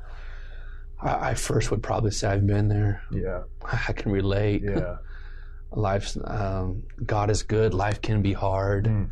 I, 1.02 1.32
I 1.32 1.34
first 1.34 1.72
would 1.72 1.84
probably 1.84 2.12
say 2.12 2.30
I've 2.30 2.48
been 2.48 2.68
there. 2.68 3.04
Yeah. 3.12 3.44
I 3.88 3.94
can 3.94 4.12
relate. 4.12 4.64
Yeah. 4.64 4.98
Life's 5.72 6.18
um, 6.24 6.84
God 7.04 7.32
is 7.32 7.42
good. 7.42 7.74
Life 7.74 8.02
can 8.02 8.22
be 8.22 8.34
hard. 8.34 8.86
Mm. 8.86 9.10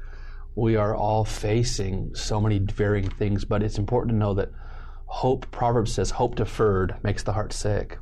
We 0.56 0.76
are 0.76 0.96
all 0.96 1.24
facing 1.24 2.16
so 2.16 2.42
many 2.42 2.60
varying 2.60 3.10
things, 3.10 3.46
but 3.46 3.64
it's 3.64 3.78
important 3.78 4.12
to 4.14 4.18
know 4.18 4.34
that 4.34 4.50
hope. 5.06 5.50
Proverbs 5.52 5.94
says, 5.94 6.12
"Hope 6.12 6.36
deferred 6.36 6.96
makes 7.04 7.24
the 7.24 7.34
heart 7.34 7.54
sick." 7.54 7.98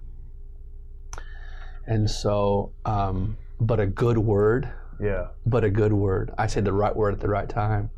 And 1.85 2.09
so, 2.09 2.71
um, 2.85 3.37
but 3.59 3.79
a 3.79 3.85
good 3.85 4.17
word. 4.17 4.69
Yeah. 4.99 5.27
But 5.45 5.63
a 5.63 5.69
good 5.69 5.93
word. 5.93 6.31
I 6.37 6.47
say 6.47 6.61
the 6.61 6.73
right 6.73 6.95
word 6.95 7.13
at 7.13 7.19
the 7.19 7.29
right 7.29 7.47
time. 7.47 7.89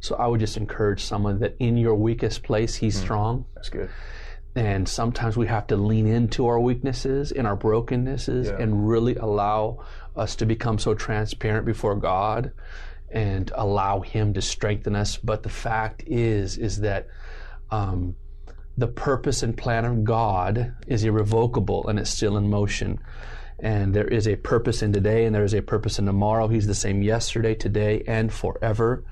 So 0.00 0.16
I 0.16 0.26
would 0.26 0.40
just 0.40 0.56
encourage 0.56 1.02
someone 1.02 1.40
that 1.40 1.56
in 1.58 1.76
your 1.76 1.94
weakest 1.94 2.42
place, 2.42 2.74
He's 2.74 2.96
mm. 2.98 3.02
strong. 3.02 3.46
That's 3.54 3.70
good 3.70 3.88
and 4.56 4.88
sometimes 4.88 5.36
we 5.36 5.46
have 5.46 5.66
to 5.66 5.76
lean 5.76 6.06
into 6.06 6.46
our 6.46 6.58
weaknesses 6.58 7.30
and 7.30 7.46
our 7.46 7.54
brokennesses 7.54 8.48
yeah. 8.48 8.56
and 8.58 8.88
really 8.88 9.14
allow 9.16 9.84
us 10.16 10.34
to 10.36 10.46
become 10.46 10.78
so 10.78 10.94
transparent 10.94 11.66
before 11.66 11.94
God 11.94 12.52
and 13.10 13.50
allow 13.54 14.00
Him 14.00 14.34
to 14.34 14.42
strengthen 14.42 14.96
us. 14.96 15.16
But 15.16 15.42
the 15.42 15.48
fact 15.48 16.04
is, 16.06 16.58
is 16.58 16.80
that 16.80 17.08
um, 17.70 18.16
the 18.76 18.86
purpose 18.86 19.42
and 19.42 19.56
plan 19.56 19.84
of 19.84 20.04
God 20.04 20.74
is 20.86 21.04
irrevocable 21.04 21.88
and 21.88 21.98
it's 21.98 22.10
still 22.10 22.36
in 22.36 22.50
motion. 22.50 23.00
And 23.58 23.94
there 23.94 24.08
is 24.08 24.28
a 24.28 24.36
purpose 24.36 24.82
in 24.82 24.92
today 24.92 25.24
and 25.24 25.34
there 25.34 25.44
is 25.44 25.54
a 25.54 25.62
purpose 25.62 25.98
in 25.98 26.06
tomorrow. 26.06 26.46
He's 26.48 26.66
the 26.66 26.74
same 26.74 27.02
yesterday, 27.02 27.54
today, 27.54 28.02
and 28.06 28.32
forever. 28.32 29.04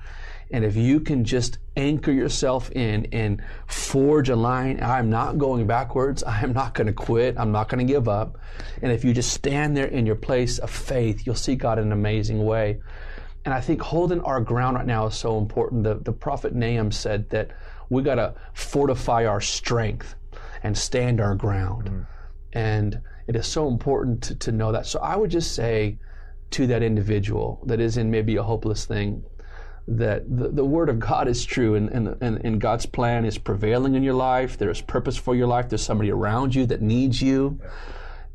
And 0.51 0.63
if 0.63 0.75
you 0.75 0.99
can 0.99 1.23
just 1.23 1.57
anchor 1.75 2.11
yourself 2.11 2.71
in 2.71 3.07
and 3.11 3.41
forge 3.65 4.29
a 4.29 4.35
line, 4.35 4.81
I'm 4.81 5.09
not 5.09 5.39
going 5.39 5.65
backwards. 5.65 6.23
I 6.27 6.41
am 6.41 6.53
not 6.53 6.75
going 6.75 6.87
to 6.87 6.93
quit. 6.93 7.35
I'm 7.39 7.51
not 7.51 7.69
going 7.69 7.85
to 7.85 7.91
give 7.91 8.07
up. 8.07 8.37
And 8.81 8.91
if 8.91 9.03
you 9.03 9.13
just 9.13 9.33
stand 9.33 9.75
there 9.75 9.87
in 9.87 10.05
your 10.05 10.15
place 10.15 10.59
of 10.59 10.69
faith, 10.69 11.25
you'll 11.25 11.35
see 11.35 11.55
God 11.55 11.79
in 11.79 11.85
an 11.85 11.91
amazing 11.91 12.45
way. 12.45 12.79
And 13.45 13.53
I 13.53 13.61
think 13.61 13.81
holding 13.81 14.21
our 14.21 14.41
ground 14.41 14.75
right 14.75 14.85
now 14.85 15.05
is 15.05 15.15
so 15.15 15.37
important. 15.37 15.83
The, 15.83 15.95
the 15.95 16.11
prophet 16.11 16.53
Nahum 16.53 16.91
said 16.91 17.29
that 17.29 17.51
we 17.89 18.01
got 18.01 18.15
to 18.15 18.33
fortify 18.53 19.25
our 19.25 19.39
strength 19.39 20.15
and 20.63 20.75
stand 20.75 21.21
our 21.21 21.35
ground. 21.35 21.89
Mm. 21.89 22.07
And 22.53 23.01
it 23.27 23.35
is 23.35 23.45
so 23.47 23.67
important 23.67 24.23
to, 24.23 24.35
to 24.35 24.51
know 24.51 24.71
that. 24.71 24.87
So 24.87 24.99
I 24.99 25.15
would 25.15 25.29
just 25.29 25.53
say 25.53 25.99
to 26.51 26.67
that 26.67 26.81
individual 26.81 27.61
that 27.65 27.79
is 27.79 27.97
in 27.97 28.09
maybe 28.09 28.35
a 28.35 28.43
hopeless 28.43 28.85
thing, 28.85 29.23
that 29.87 30.23
the, 30.35 30.49
the 30.49 30.65
Word 30.65 30.89
of 30.89 30.99
God 30.99 31.27
is 31.27 31.45
true 31.45 31.75
and, 31.75 31.89
and, 31.89 32.15
and, 32.21 32.43
and, 32.43 32.59
God's 32.59 32.87
plan 32.87 33.25
is 33.25 33.37
prevailing 33.37 33.93
in 33.93 34.01
your 34.01 34.15
life. 34.15 34.57
There's 34.57 34.81
purpose 34.81 35.15
for 35.15 35.35
your 35.35 35.45
life. 35.45 35.69
There's 35.69 35.83
somebody 35.83 36.11
around 36.11 36.55
you 36.55 36.65
that 36.67 36.81
needs 36.81 37.21
you. 37.21 37.59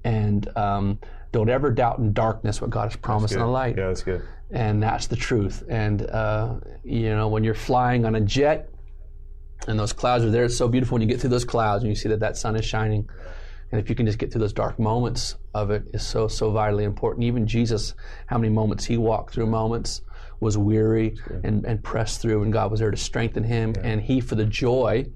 And 0.05 0.49
um, 0.57 1.01
don't 1.33 1.51
ever 1.51 1.70
doubt 1.70 1.99
in 1.99 2.12
darkness 2.12 2.61
what 2.61 2.70
God 2.70 2.85
has 2.85 2.96
promised 2.96 3.35
in 3.35 3.40
the 3.40 3.46
light. 3.46 3.77
Yeah, 3.77 3.88
that's 3.88 4.05
good. 4.05 4.23
And 4.52 4.82
that's 4.82 5.06
the 5.06 5.16
truth. 5.16 5.62
And, 5.68 6.02
uh, 6.02 6.56
you 6.82 7.10
know, 7.10 7.28
when 7.28 7.44
you're 7.44 7.54
flying 7.54 8.04
on 8.04 8.14
a 8.14 8.20
jet 8.20 8.68
and 9.68 9.78
those 9.78 9.92
clouds 9.92 10.24
are 10.24 10.30
there, 10.30 10.44
it's 10.44 10.56
so 10.56 10.68
beautiful 10.68 10.96
when 10.96 11.02
you 11.02 11.08
get 11.08 11.20
through 11.20 11.30
those 11.30 11.44
clouds 11.44 11.84
and 11.84 11.90
you 11.90 11.94
see 11.94 12.08
that 12.08 12.20
that 12.20 12.36
sun 12.36 12.56
is 12.56 12.64
shining. 12.64 13.08
And 13.70 13.80
if 13.80 13.88
you 13.88 13.94
can 13.94 14.06
just 14.06 14.18
get 14.18 14.32
through 14.32 14.40
those 14.40 14.52
dark 14.52 14.78
moments 14.80 15.36
of 15.54 15.70
it 15.70 15.84
is 15.94 16.04
so, 16.04 16.26
so 16.26 16.50
vitally 16.50 16.84
important. 16.84 17.24
Even 17.24 17.46
Jesus, 17.46 17.94
how 18.26 18.38
many 18.38 18.52
moments 18.52 18.84
he 18.84 18.96
walked 18.96 19.34
through 19.34 19.46
moments 19.46 20.02
was 20.40 20.58
weary 20.58 21.16
and, 21.44 21.64
and 21.64 21.84
pressed 21.84 22.20
through, 22.20 22.42
and 22.42 22.52
God 22.52 22.70
was 22.70 22.80
there 22.80 22.90
to 22.90 22.96
strengthen 22.96 23.44
him. 23.44 23.74
Yeah. 23.76 23.82
And 23.86 24.00
he, 24.00 24.20
for 24.20 24.34
the 24.34 24.46
joy 24.46 25.06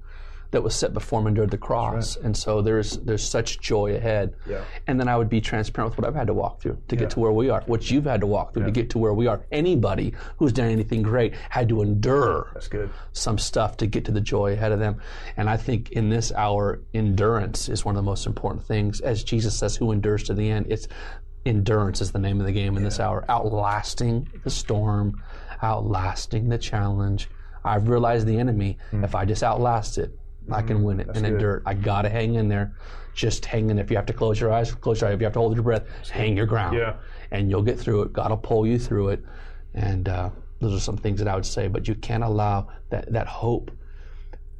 that 0.51 0.63
was 0.63 0.75
set 0.75 0.93
before 0.93 1.21
him, 1.21 1.27
endured 1.27 1.51
the 1.51 1.57
cross. 1.57 2.17
Right. 2.17 2.25
And 2.25 2.37
so 2.37 2.61
there's 2.61 2.97
there's 2.97 3.27
such 3.27 3.59
joy 3.59 3.95
ahead. 3.95 4.35
Yeah. 4.47 4.63
And 4.87 4.99
then 4.99 5.07
I 5.07 5.17
would 5.17 5.29
be 5.29 5.41
transparent 5.41 5.91
with 5.91 5.99
what 5.99 6.07
I've 6.07 6.15
had 6.15 6.27
to 6.27 6.33
walk 6.33 6.61
through 6.61 6.81
to 6.87 6.95
yeah. 6.95 7.01
get 7.01 7.09
to 7.11 7.19
where 7.19 7.31
we 7.31 7.49
are, 7.49 7.61
what 7.65 7.89
you've 7.89 8.05
had 8.05 8.21
to 8.21 8.27
walk 8.27 8.53
through 8.53 8.65
to 8.65 8.71
get 8.71 8.89
to 8.91 8.99
where 8.99 9.13
we 9.13 9.27
are. 9.27 9.45
Anybody 9.51 10.13
who's 10.37 10.53
done 10.53 10.69
anything 10.69 11.01
great 11.01 11.33
had 11.49 11.69
to 11.69 11.81
endure 11.81 12.51
That's 12.53 12.67
good. 12.67 12.89
some 13.13 13.37
stuff 13.37 13.77
to 13.77 13.87
get 13.87 14.05
to 14.05 14.11
the 14.11 14.21
joy 14.21 14.53
ahead 14.53 14.71
of 14.71 14.79
them. 14.79 15.01
And 15.37 15.49
I 15.49 15.57
think 15.57 15.91
in 15.91 16.09
this 16.09 16.31
hour, 16.31 16.81
endurance 16.93 17.69
is 17.69 17.85
one 17.85 17.95
of 17.95 18.03
the 18.03 18.09
most 18.09 18.25
important 18.25 18.65
things. 18.65 19.01
As 19.01 19.23
Jesus 19.23 19.57
says, 19.57 19.75
who 19.75 19.91
endures 19.91 20.23
to 20.23 20.33
the 20.33 20.49
end? 20.49 20.67
It's 20.69 20.87
endurance 21.45 22.01
is 22.01 22.11
the 22.11 22.19
name 22.19 22.39
of 22.39 22.45
the 22.45 22.51
game 22.51 22.75
in 22.75 22.83
yeah. 22.83 22.89
this 22.89 22.99
hour. 22.99 23.23
Outlasting 23.29 24.29
the 24.43 24.49
storm, 24.49 25.21
outlasting 25.61 26.49
the 26.49 26.57
challenge. 26.57 27.29
I've 27.63 27.89
realized 27.89 28.27
the 28.27 28.37
enemy. 28.37 28.77
Mm. 28.91 29.03
If 29.03 29.15
I 29.15 29.25
just 29.25 29.43
outlast 29.43 29.97
it, 29.97 30.17
mm. 30.47 30.53
I 30.55 30.61
can 30.61 30.77
hmm. 30.77 30.83
win 30.83 30.99
it 30.99 31.07
That's 31.07 31.17
and 31.17 31.25
good. 31.25 31.33
endure 31.33 31.55
it. 31.57 31.63
I 31.65 31.73
gotta 31.73 32.09
hang 32.09 32.35
in 32.35 32.47
there. 32.47 32.73
Just 33.13 33.45
hang 33.45 33.69
in. 33.69 33.79
If 33.79 33.89
you 33.89 33.95
have 33.95 34.05
to 34.07 34.13
close 34.13 34.39
your 34.39 34.51
eyes, 34.51 34.73
close 34.73 35.01
your 35.01 35.09
eyes. 35.09 35.15
If 35.15 35.21
you 35.21 35.25
have 35.25 35.33
to 35.33 35.39
hold 35.39 35.55
your 35.55 35.63
breath, 35.63 35.85
hang 36.09 36.35
your 36.35 36.45
ground. 36.45 36.77
Yeah. 36.77 36.95
And 37.31 37.49
you'll 37.49 37.61
get 37.61 37.79
through 37.79 38.03
it. 38.03 38.13
God 38.13 38.29
will 38.29 38.37
pull 38.37 38.67
you 38.67 38.77
through 38.77 39.09
it. 39.09 39.23
And 39.73 40.09
uh, 40.09 40.29
those 40.59 40.73
are 40.73 40.79
some 40.79 40.97
things 40.97 41.19
that 41.19 41.27
I 41.27 41.35
would 41.35 41.45
say. 41.45 41.67
But 41.67 41.87
you 41.87 41.95
can't 41.95 42.23
allow 42.23 42.67
that 42.89 43.11
that 43.13 43.27
hope 43.27 43.71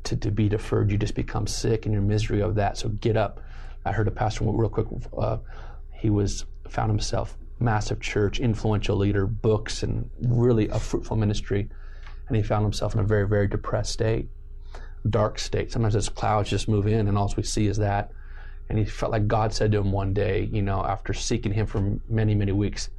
to, 0.06 0.16
to 0.16 0.32
be 0.32 0.48
deferred. 0.48 0.92
You 0.92 0.98
just 0.98 1.16
become 1.16 1.48
sick 1.48 1.86
in 1.86 1.92
your 1.92 2.02
misery 2.02 2.42
of 2.42 2.56
that. 2.56 2.78
So 2.78 2.90
get 2.90 3.18
up. 3.18 3.42
I 3.84 3.92
heard 3.92 4.08
a 4.08 4.12
pastor 4.12 4.46
real 4.46 4.70
quick. 4.70 4.88
Uh, 5.18 5.38
he 5.94 6.10
was 6.10 6.46
found 6.68 6.90
himself 6.90 7.38
massive 7.60 8.00
church, 8.00 8.40
influential 8.40 8.96
leader, 8.98 9.26
books, 9.26 9.84
and 9.84 10.10
really 10.22 10.68
a 10.70 10.80
fruitful 10.80 11.18
ministry. 11.18 11.70
And 12.28 12.36
he 12.36 12.44
found 12.44 12.64
himself 12.64 12.94
in 12.94 13.00
a 13.00 13.04
very, 13.04 13.28
very 13.28 13.48
depressed 13.48 13.94
state, 13.94 14.28
dark 15.10 15.40
state. 15.40 15.72
Sometimes 15.72 15.94
those 15.94 16.10
clouds 16.10 16.50
just 16.50 16.68
move 16.68 16.88
in, 16.88 17.08
and 17.08 17.18
all 17.18 17.32
we 17.36 17.44
see 17.44 17.68
is 17.68 17.78
that. 17.78 18.12
And 18.70 18.80
he 18.80 18.86
felt 18.86 19.12
like 19.12 19.28
God 19.28 19.54
said 19.54 19.72
to 19.72 19.78
him 19.78 19.92
one 19.92 20.14
day, 20.14 20.50
you 20.52 20.62
know, 20.62 20.84
after 20.84 21.14
seeking 21.14 21.54
him 21.54 21.68
for 21.68 22.00
many, 22.10 22.34
many 22.34 22.52
weeks, 22.52 22.90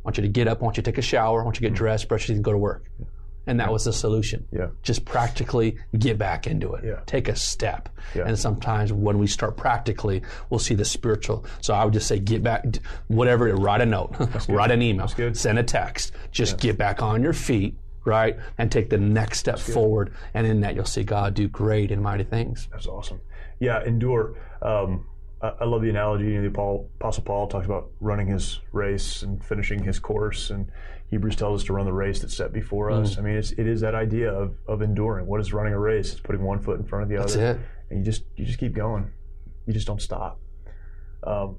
I 0.00 0.02
want 0.04 0.16
you 0.16 0.22
to 0.22 0.28
get 0.28 0.48
up, 0.48 0.60
I 0.60 0.64
want 0.64 0.76
you 0.76 0.82
to 0.82 0.90
take 0.90 0.98
a 0.98 1.02
shower, 1.02 1.40
I 1.40 1.44
want 1.44 1.56
you 1.56 1.66
to 1.66 1.68
get 1.68 1.76
dressed, 1.76 2.08
brush 2.08 2.22
your 2.22 2.28
teeth, 2.28 2.36
and 2.36 2.44
go 2.44 2.52
to 2.52 2.58
work. 2.58 2.86
And 3.46 3.58
that 3.58 3.72
was 3.72 3.84
the 3.84 3.92
solution. 3.92 4.46
Yeah. 4.52 4.68
Just 4.82 5.04
practically 5.04 5.78
get 5.98 6.18
back 6.18 6.46
into 6.46 6.74
it. 6.74 6.84
Yeah. 6.84 7.00
Take 7.06 7.28
a 7.28 7.36
step. 7.36 7.88
Yeah. 8.14 8.24
And 8.26 8.38
sometimes 8.38 8.92
when 8.92 9.18
we 9.18 9.26
start 9.26 9.56
practically, 9.56 10.22
we'll 10.50 10.60
see 10.60 10.74
the 10.74 10.84
spiritual. 10.84 11.44
So 11.60 11.74
I 11.74 11.84
would 11.84 11.94
just 11.94 12.06
say 12.06 12.18
get 12.18 12.42
back, 12.42 12.64
whatever, 13.08 13.54
write 13.56 13.80
a 13.80 13.86
note, 13.86 14.14
write 14.48 14.70
an 14.70 14.82
email, 14.82 15.08
send 15.34 15.58
a 15.58 15.62
text. 15.62 16.12
Just 16.30 16.52
yes. 16.52 16.60
get 16.60 16.78
back 16.78 17.02
on 17.02 17.22
your 17.22 17.32
feet, 17.32 17.76
right? 18.04 18.36
And 18.58 18.70
take 18.70 18.90
the 18.90 18.98
next 18.98 19.38
step 19.38 19.58
forward. 19.58 20.12
And 20.34 20.46
in 20.46 20.60
that, 20.60 20.74
you'll 20.74 20.84
see 20.84 21.02
God 21.02 21.34
do 21.34 21.48
great 21.48 21.90
and 21.90 22.02
mighty 22.02 22.24
things. 22.24 22.68
That's 22.70 22.86
awesome. 22.86 23.20
Yeah, 23.58 23.84
endure. 23.84 24.36
Um, 24.62 25.06
I, 25.42 25.52
I 25.60 25.64
love 25.64 25.82
the 25.82 25.90
analogy. 25.90 26.24
You 26.24 26.36
know, 26.36 26.42
the 26.44 26.50
Paul, 26.50 26.90
Apostle 27.00 27.24
Paul 27.24 27.46
talks 27.46 27.66
about 27.66 27.90
running 28.00 28.26
his 28.26 28.60
race 28.72 29.22
and 29.22 29.44
finishing 29.44 29.82
his 29.82 29.98
course, 29.98 30.50
and 30.50 30.70
Hebrews 31.10 31.36
tells 31.36 31.62
us 31.62 31.66
to 31.66 31.72
run 31.72 31.86
the 31.86 31.92
race 31.92 32.20
that's 32.20 32.36
set 32.36 32.52
before 32.52 32.90
us. 32.90 33.14
Mm. 33.14 33.18
I 33.18 33.22
mean, 33.22 33.34
it's, 33.36 33.52
it 33.52 33.66
is 33.66 33.80
that 33.80 33.94
idea 33.94 34.32
of, 34.32 34.54
of 34.66 34.80
enduring. 34.80 35.26
What 35.26 35.40
is 35.40 35.52
running 35.52 35.72
a 35.72 35.78
race? 35.78 36.12
It's 36.12 36.20
putting 36.20 36.42
one 36.42 36.60
foot 36.60 36.78
in 36.78 36.86
front 36.86 37.02
of 37.02 37.08
the 37.08 37.16
that's 37.16 37.34
other, 37.34 37.50
it. 37.50 37.60
and 37.90 37.98
you 37.98 38.04
just 38.04 38.24
you 38.36 38.44
just 38.44 38.58
keep 38.58 38.74
going. 38.74 39.10
You 39.66 39.72
just 39.72 39.86
don't 39.86 40.00
stop. 40.00 40.40
Um, 41.24 41.56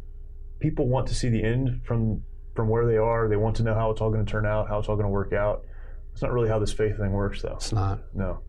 people 0.59 0.87
want 0.87 1.07
to 1.07 1.15
see 1.15 1.29
the 1.29 1.43
end 1.43 1.81
from 1.83 2.23
from 2.55 2.69
where 2.69 2.85
they 2.85 2.97
are. 2.97 3.27
They 3.27 3.35
want 3.35 3.57
to 3.57 3.63
know 3.63 3.73
how 3.73 3.91
it's 3.91 4.01
all 4.01 4.09
going 4.09 4.25
to 4.25 4.31
turn 4.31 4.45
out, 4.45 4.69
how 4.69 4.79
it's 4.79 4.89
all 4.89 4.95
going 4.95 5.05
to 5.05 5.11
work 5.11 5.33
out. 5.33 5.65
It's 6.13 6.21
not 6.21 6.31
really 6.31 6.49
how 6.49 6.59
this 6.59 6.73
faith 6.73 6.97
thing 6.97 7.11
works, 7.11 7.41
though. 7.41 7.55
It's 7.55 7.71
not. 7.71 7.99
No. 8.13 8.39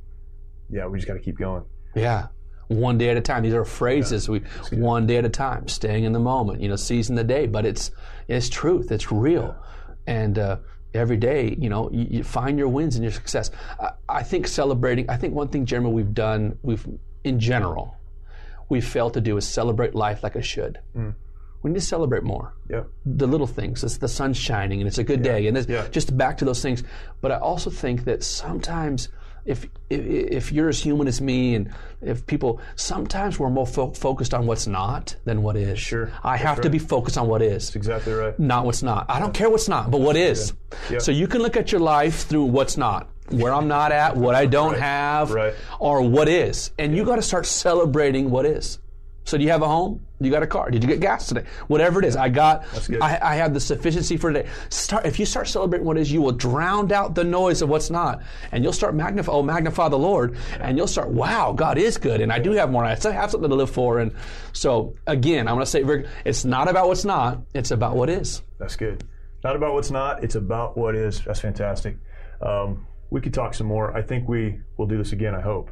Yeah, 0.71 0.87
we 0.87 0.99
just 0.99 1.09
got 1.09 1.15
to 1.15 1.21
keep 1.21 1.39
going. 1.39 1.65
Yeah 1.95 2.29
one 2.69 2.99
day 2.99 3.11
at 3.11 3.17
a 3.17 3.21
time. 3.21 3.43
These 3.43 3.55
are 3.55 3.65
phrases 3.65 4.29
yeah. 4.29 4.41
we 4.71 4.79
one 4.79 5.07
day 5.07 5.17
at 5.17 5.25
a 5.25 5.29
time, 5.29 5.69
staying 5.69 6.05
in 6.05 6.13
the 6.13 6.21
moment, 6.21 6.61
you 6.61 6.69
know, 6.69 6.77
seizing 6.77 7.17
the 7.17 7.25
day. 7.25 7.47
But 7.47 7.67
it's 7.67 7.91
it's 8.29 8.49
truth, 8.49 8.91
it's 8.91 9.13
real, 9.13 9.55
yeah. 10.07 10.15
and 10.15 10.39
uh, 10.39 10.57
every 10.95 11.17
day, 11.17 11.57
you 11.59 11.69
know, 11.69 11.91
you, 11.91 12.07
you, 12.11 12.25
find 12.25 12.59
your 12.59 12.69
wins 12.69 12.97
and 12.97 13.05
your 13.05 13.13
success. 13.13 13.51
I, 13.81 13.91
I, 14.09 14.23
think 14.23 14.47
celebrating. 14.47 15.09
I 15.09 15.17
think 15.17 15.35
one 15.35 15.49
thing, 15.49 15.67
Jeremy, 15.67 15.91
we've 15.91 16.15
done, 16.15 16.59
we've 16.63 16.87
in 17.25 17.41
general, 17.41 17.97
we've 18.69 18.87
failed 18.87 19.15
to 19.15 19.21
do 19.21 19.37
is 19.37 19.47
celebrate 19.47 19.95
life 19.95 20.23
like 20.23 20.37
it 20.37 20.45
should. 20.45 20.81
Mm. 20.97 21.15
We 21.63 21.71
need 21.71 21.81
to 21.81 21.87
celebrate 21.87 22.25
more. 22.25 22.53
Yeah. 22.69 22.83
The 23.07 23.27
little 23.27 23.47
things. 23.47 23.85
It's 23.85 23.99
the 23.99 24.09
sun's 24.09 24.37
shining 24.37 24.81
and 24.81 24.89
it's 24.89 24.99
a 24.99 25.05
good 25.05 25.25
yeah. 25.25 25.33
day. 25.33 25.47
And 25.47 25.69
yeah. 25.69 25.87
just 25.89 26.17
back 26.17 26.39
to 26.39 26.45
those 26.45 26.63
things. 26.63 26.83
But 27.21 27.33
I 27.33 27.39
also 27.39 27.71
think 27.71 28.05
that 28.05 28.23
sometimes 28.25 29.09
if, 29.45 29.65
if, 29.91 30.07
if 30.07 30.53
you're 30.53 30.69
as 30.69 30.81
human 30.81 31.09
as 31.09 31.21
me, 31.21 31.55
and 31.55 31.73
if 32.01 32.27
people 32.27 32.61
sometimes 32.77 33.39
we're 33.39 33.51
more 33.51 33.67
fo- 33.67 33.93
focused 33.93 34.35
on 34.35 34.47
what's 34.47 34.67
not 34.67 35.17
than 35.25 35.43
what 35.43 35.57
is. 35.57 35.79
Sure, 35.79 36.13
I 36.23 36.37
have 36.37 36.59
right. 36.59 36.63
to 36.63 36.71
be 36.71 36.79
focused 36.79 37.19
on 37.19 37.27
what 37.27 37.43
is. 37.43 37.67
That's 37.67 37.77
exactly 37.77 38.13
right. 38.13 38.39
Not 38.39 38.65
what's 38.65 38.83
not. 38.83 39.07
I 39.09 39.19
don't 39.19 39.35
care 39.35 39.51
what's 39.51 39.69
not, 39.69 39.91
but 39.91 40.01
what 40.01 40.17
is. 40.17 40.53
Yep. 40.91 41.03
So 41.03 41.13
you 41.13 41.27
can 41.27 41.43
look 41.43 41.57
at 41.57 41.73
your 41.73 41.81
life 41.81 42.27
through 42.27 42.45
what's 42.45 42.77
not, 42.77 43.09
where 43.31 43.53
I'm 43.53 43.69
not 43.69 43.93
at, 43.93 44.17
what 44.17 44.35
I 44.35 44.47
don't 44.47 44.73
right. 44.73 44.81
have, 44.81 45.31
right. 45.33 45.55
or 45.81 46.03
what 46.03 46.29
is, 46.29 46.71
and 46.79 46.97
you 46.97 47.05
got 47.05 47.17
to 47.17 47.23
start 47.23 47.47
celebrating 47.47 48.31
what 48.31 48.47
is. 48.47 48.79
So 49.25 49.39
do 49.39 49.45
you 49.45 49.51
have 49.51 49.63
a 49.63 49.69
home? 49.69 50.07
You 50.25 50.31
got 50.31 50.43
a 50.43 50.47
car? 50.47 50.71
Did 50.71 50.83
you 50.83 50.89
get 50.89 51.01
gas 51.01 51.27
today? 51.27 51.45
Whatever 51.67 51.99
it 52.01 52.05
is, 52.05 52.17
I 52.17 52.29
got. 52.29 52.65
I, 53.01 53.19
I, 53.23 53.35
have 53.37 53.55
the 53.55 53.61
sufficiency 53.61 54.17
for 54.17 54.33
today. 54.33 54.49
Start 54.69 55.07
if 55.07 55.19
you 55.19 55.27
start 55.27 55.49
celebrating 55.49 55.87
what 55.87 55.99
is, 55.99 56.11
you 56.11 56.23
will 56.23 56.33
drown 56.33 56.91
out 56.93 57.15
the 57.15 57.25
noise 57.25 57.63
of 57.63 57.69
what's 57.69 57.91
not, 57.91 58.23
and 58.53 58.63
you'll 58.63 58.73
start 58.73 58.95
magnify. 58.95 59.33
Oh, 59.33 59.43
magnify 59.43 59.89
the 59.89 59.99
Lord, 59.99 60.37
and 60.61 60.77
you'll 60.77 60.87
start. 60.87 61.09
Wow, 61.09 61.53
God 61.53 61.79
is 61.79 61.99
good, 61.99 62.21
and 62.21 62.33
I 62.33 62.39
do 62.39 62.53
have 62.53 62.71
more. 62.71 62.85
I 62.85 62.91
have 62.91 63.31
something 63.31 63.49
to 63.49 63.55
live 63.55 63.71
for, 63.71 64.01
and 64.01 64.15
so 64.53 64.95
again, 65.07 65.49
I'm 65.49 65.55
going 65.55 65.65
to 65.65 65.71
say 65.71 65.85
it's 66.25 66.45
not 66.45 66.69
about 66.69 66.89
what's 66.89 67.05
not. 67.05 67.41
It's 67.55 67.71
about 67.71 67.97
what 67.97 68.09
is. 68.09 68.43
That's 68.59 68.77
good. 68.77 69.05
Not 69.45 69.57
about 69.57 69.75
what's 69.75 69.91
not. 69.91 70.23
It's 70.23 70.37
about 70.37 70.77
what 70.77 70.95
is. 70.95 71.21
That's 71.25 71.41
fantastic. 71.41 71.97
Um, 72.41 72.87
we 73.11 73.21
could 73.21 73.35
talk 73.35 73.55
some 73.55 73.67
more. 73.67 73.97
I 73.97 74.03
think 74.03 74.29
we 74.29 74.61
will 74.77 74.87
do 74.87 74.97
this 74.97 75.13
again. 75.13 75.35
I 75.35 75.41
hope. 75.41 75.71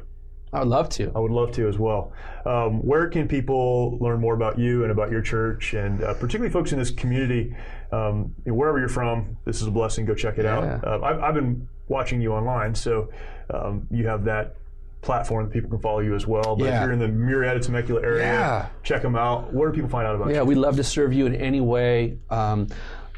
I 0.53 0.59
would 0.59 0.67
love 0.67 0.89
to. 0.89 1.11
I 1.15 1.19
would 1.19 1.31
love 1.31 1.51
to 1.53 1.67
as 1.67 1.77
well. 1.77 2.11
Um, 2.45 2.85
where 2.85 3.07
can 3.07 3.27
people 3.27 3.97
learn 3.99 4.19
more 4.19 4.33
about 4.33 4.59
you 4.59 4.83
and 4.83 4.91
about 4.91 5.09
your 5.11 5.21
church, 5.21 5.73
and 5.73 6.03
uh, 6.03 6.13
particularly 6.13 6.51
folks 6.51 6.73
in 6.73 6.79
this 6.79 6.91
community, 6.91 7.55
um, 7.91 8.35
wherever 8.45 8.77
you're 8.77 8.89
from? 8.89 9.37
This 9.45 9.61
is 9.61 9.67
a 9.67 9.71
blessing. 9.71 10.05
Go 10.05 10.13
check 10.13 10.37
it 10.37 10.45
yeah. 10.45 10.57
out. 10.57 10.85
Uh, 10.85 10.99
I've, 11.03 11.19
I've, 11.23 11.33
been 11.33 11.67
watching 11.87 12.19
you 12.19 12.33
online, 12.33 12.75
so 12.75 13.09
um, 13.53 13.87
you 13.91 14.07
have 14.07 14.25
that 14.25 14.55
platform 15.01 15.45
that 15.45 15.53
people 15.53 15.69
can 15.69 15.79
follow 15.79 15.99
you 15.99 16.15
as 16.15 16.27
well. 16.27 16.55
But 16.55 16.65
yeah. 16.65 16.77
if 16.77 16.83
you're 16.83 16.91
in 16.91 16.99
the 16.99 17.07
Murrieta 17.07 17.61
Temecula 17.61 18.01
area, 18.01 18.23
yeah. 18.23 18.69
check 18.83 19.01
them 19.01 19.15
out. 19.15 19.53
Where 19.53 19.69
do 19.69 19.75
people 19.75 19.89
find 19.89 20.05
out 20.05 20.15
about 20.15 20.27
yeah, 20.27 20.33
you? 20.33 20.39
Yeah, 20.39 20.43
we'd 20.43 20.57
love 20.57 20.75
to 20.75 20.83
serve 20.83 21.13
you 21.13 21.25
in 21.27 21.35
any 21.35 21.61
way. 21.61 22.17
Um, 22.29 22.67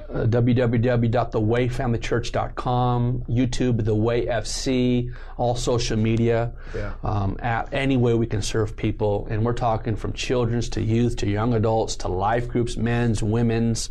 uh, 0.09 0.25
www.thewayfamilychurch.com, 0.25 3.23
YouTube, 3.29 3.85
The 3.85 3.95
Way 3.95 4.25
FC, 4.25 5.13
all 5.37 5.55
social 5.55 5.97
media, 5.97 6.53
yeah. 6.75 6.93
um, 7.03 7.37
at 7.39 7.73
any 7.73 7.97
way 7.97 8.13
we 8.13 8.27
can 8.27 8.41
serve 8.41 8.75
people. 8.75 9.27
And 9.29 9.45
we're 9.45 9.53
talking 9.53 9.95
from 9.95 10.11
children's 10.13 10.69
to 10.69 10.81
youth 10.81 11.17
to 11.17 11.27
young 11.27 11.53
adults 11.53 11.95
to 11.97 12.07
life 12.07 12.47
groups, 12.47 12.77
men's, 12.77 13.21
women's, 13.23 13.89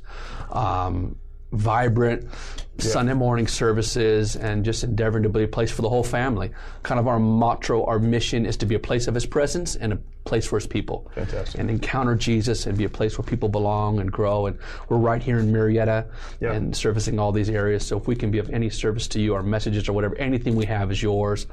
um, 0.50 1.16
vibrant 1.52 2.26
yeah. 2.84 2.90
Sunday 2.90 3.14
morning 3.14 3.46
services 3.46 4.36
and 4.36 4.64
just 4.64 4.84
endeavoring 4.84 5.22
to 5.24 5.28
be 5.28 5.44
a 5.44 5.48
place 5.48 5.70
for 5.70 5.82
the 5.82 5.88
whole 5.88 6.02
family. 6.02 6.50
Kind 6.82 7.00
of 7.00 7.06
our 7.08 7.18
motto, 7.18 7.84
our 7.84 7.98
mission 7.98 8.46
is 8.46 8.56
to 8.58 8.66
be 8.66 8.74
a 8.74 8.78
place 8.80 9.08
of 9.08 9.14
His 9.14 9.26
presence 9.26 9.76
and 9.76 9.92
a 9.92 9.98
place 10.24 10.46
for 10.46 10.56
His 10.58 10.66
people. 10.66 11.10
Fantastic. 11.14 11.60
And 11.60 11.70
encounter 11.70 12.14
Jesus 12.14 12.66
and 12.66 12.76
be 12.76 12.84
a 12.84 12.88
place 12.88 13.18
where 13.18 13.24
people 13.24 13.48
belong 13.48 13.98
and 13.98 14.10
grow. 14.10 14.46
And 14.46 14.58
we're 14.88 14.98
right 14.98 15.22
here 15.22 15.38
in 15.38 15.52
Murrieta 15.52 16.06
yeah. 16.40 16.52
and 16.52 16.76
servicing 16.76 17.18
all 17.18 17.32
these 17.32 17.50
areas. 17.50 17.86
So 17.86 17.98
if 17.98 18.06
we 18.06 18.16
can 18.16 18.30
be 18.30 18.38
of 18.38 18.50
any 18.50 18.70
service 18.70 19.08
to 19.08 19.20
you, 19.20 19.34
our 19.34 19.42
messages 19.42 19.88
or 19.88 19.92
whatever, 19.92 20.16
anything 20.16 20.56
we 20.56 20.66
have 20.66 20.90
is 20.90 21.02
yours. 21.02 21.46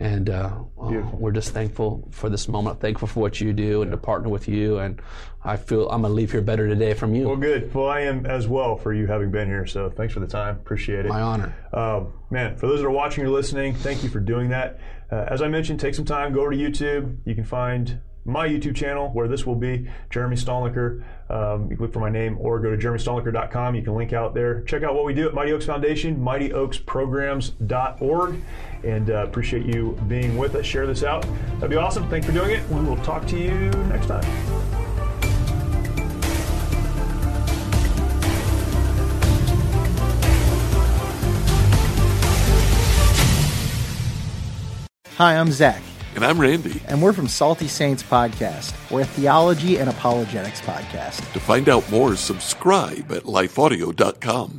And 0.00 0.30
uh, 0.30 0.50
we're 0.76 1.32
just 1.32 1.50
thankful 1.50 2.06
for 2.12 2.28
this 2.28 2.46
moment, 2.46 2.80
thankful 2.80 3.08
for 3.08 3.18
what 3.18 3.40
you 3.40 3.52
do 3.52 3.82
and 3.82 3.90
yeah. 3.90 3.96
to 3.96 4.00
partner 4.00 4.28
with 4.28 4.46
you. 4.46 4.78
And 4.78 5.02
I 5.42 5.56
feel 5.56 5.88
I'm 5.88 6.02
going 6.02 6.12
to 6.12 6.14
leave 6.14 6.30
here 6.30 6.40
better 6.40 6.68
today 6.68 6.94
from 6.94 7.16
you. 7.16 7.26
Well, 7.26 7.36
good. 7.36 7.74
Well, 7.74 7.88
I 7.88 8.00
am 8.00 8.24
as 8.24 8.46
well 8.46 8.76
for 8.76 8.92
you 8.92 9.08
having 9.08 9.32
been 9.32 9.48
here. 9.48 9.66
So 9.66 9.90
thanks 9.90 10.14
for 10.14 10.20
the 10.20 10.26
time. 10.28 10.60
Appreciate 10.68 11.06
it. 11.06 11.08
My 11.08 11.22
honor. 11.22 11.56
Um, 11.72 12.12
man, 12.28 12.58
for 12.58 12.66
those 12.66 12.80
that 12.80 12.86
are 12.86 12.90
watching 12.90 13.24
or 13.24 13.30
listening, 13.30 13.74
thank 13.74 14.02
you 14.02 14.10
for 14.10 14.20
doing 14.20 14.50
that. 14.50 14.78
Uh, 15.10 15.24
as 15.26 15.40
I 15.40 15.48
mentioned, 15.48 15.80
take 15.80 15.94
some 15.94 16.04
time, 16.04 16.34
go 16.34 16.40
over 16.40 16.50
to 16.50 16.56
YouTube. 16.58 17.16
You 17.24 17.34
can 17.34 17.44
find 17.44 18.00
my 18.26 18.46
YouTube 18.46 18.76
channel 18.76 19.08
where 19.14 19.28
this 19.28 19.46
will 19.46 19.54
be, 19.54 19.88
Jeremy 20.10 20.36
Stalnecker. 20.36 21.02
Um, 21.30 21.70
you 21.70 21.76
can 21.76 21.86
look 21.86 21.94
for 21.94 22.00
my 22.00 22.10
name 22.10 22.36
or 22.38 22.60
go 22.60 22.70
to 22.70 22.76
jeremystalnecker.com. 22.76 23.76
You 23.76 23.82
can 23.82 23.94
link 23.94 24.12
out 24.12 24.34
there. 24.34 24.60
Check 24.64 24.82
out 24.82 24.94
what 24.94 25.06
we 25.06 25.14
do 25.14 25.26
at 25.26 25.32
Mighty 25.32 25.52
Oaks 25.52 25.64
Foundation, 25.64 26.18
mightyoaksprograms.org. 26.18 28.42
And 28.84 29.10
uh, 29.10 29.24
appreciate 29.26 29.64
you 29.64 29.98
being 30.06 30.36
with 30.36 30.54
us. 30.54 30.66
Share 30.66 30.86
this 30.86 31.02
out. 31.02 31.22
That'd 31.54 31.70
be 31.70 31.76
awesome. 31.76 32.10
Thanks 32.10 32.26
for 32.26 32.32
doing 32.32 32.50
it. 32.50 32.68
We 32.68 32.82
will 32.82 32.98
talk 32.98 33.26
to 33.28 33.38
you 33.38 33.70
next 33.88 34.08
time. 34.08 34.87
Hi, 45.18 45.36
I'm 45.36 45.50
Zach. 45.50 45.82
And 46.14 46.24
I'm 46.24 46.40
Randy. 46.40 46.80
And 46.86 47.02
we're 47.02 47.12
from 47.12 47.26
Salty 47.26 47.66
Saints 47.66 48.04
Podcast. 48.04 48.72
We're 48.88 49.00
a 49.00 49.04
theology 49.04 49.78
and 49.78 49.90
apologetics 49.90 50.60
podcast. 50.60 51.32
To 51.32 51.40
find 51.40 51.68
out 51.68 51.90
more, 51.90 52.14
subscribe 52.14 53.10
at 53.10 53.24
lifeaudio.com. 53.24 54.54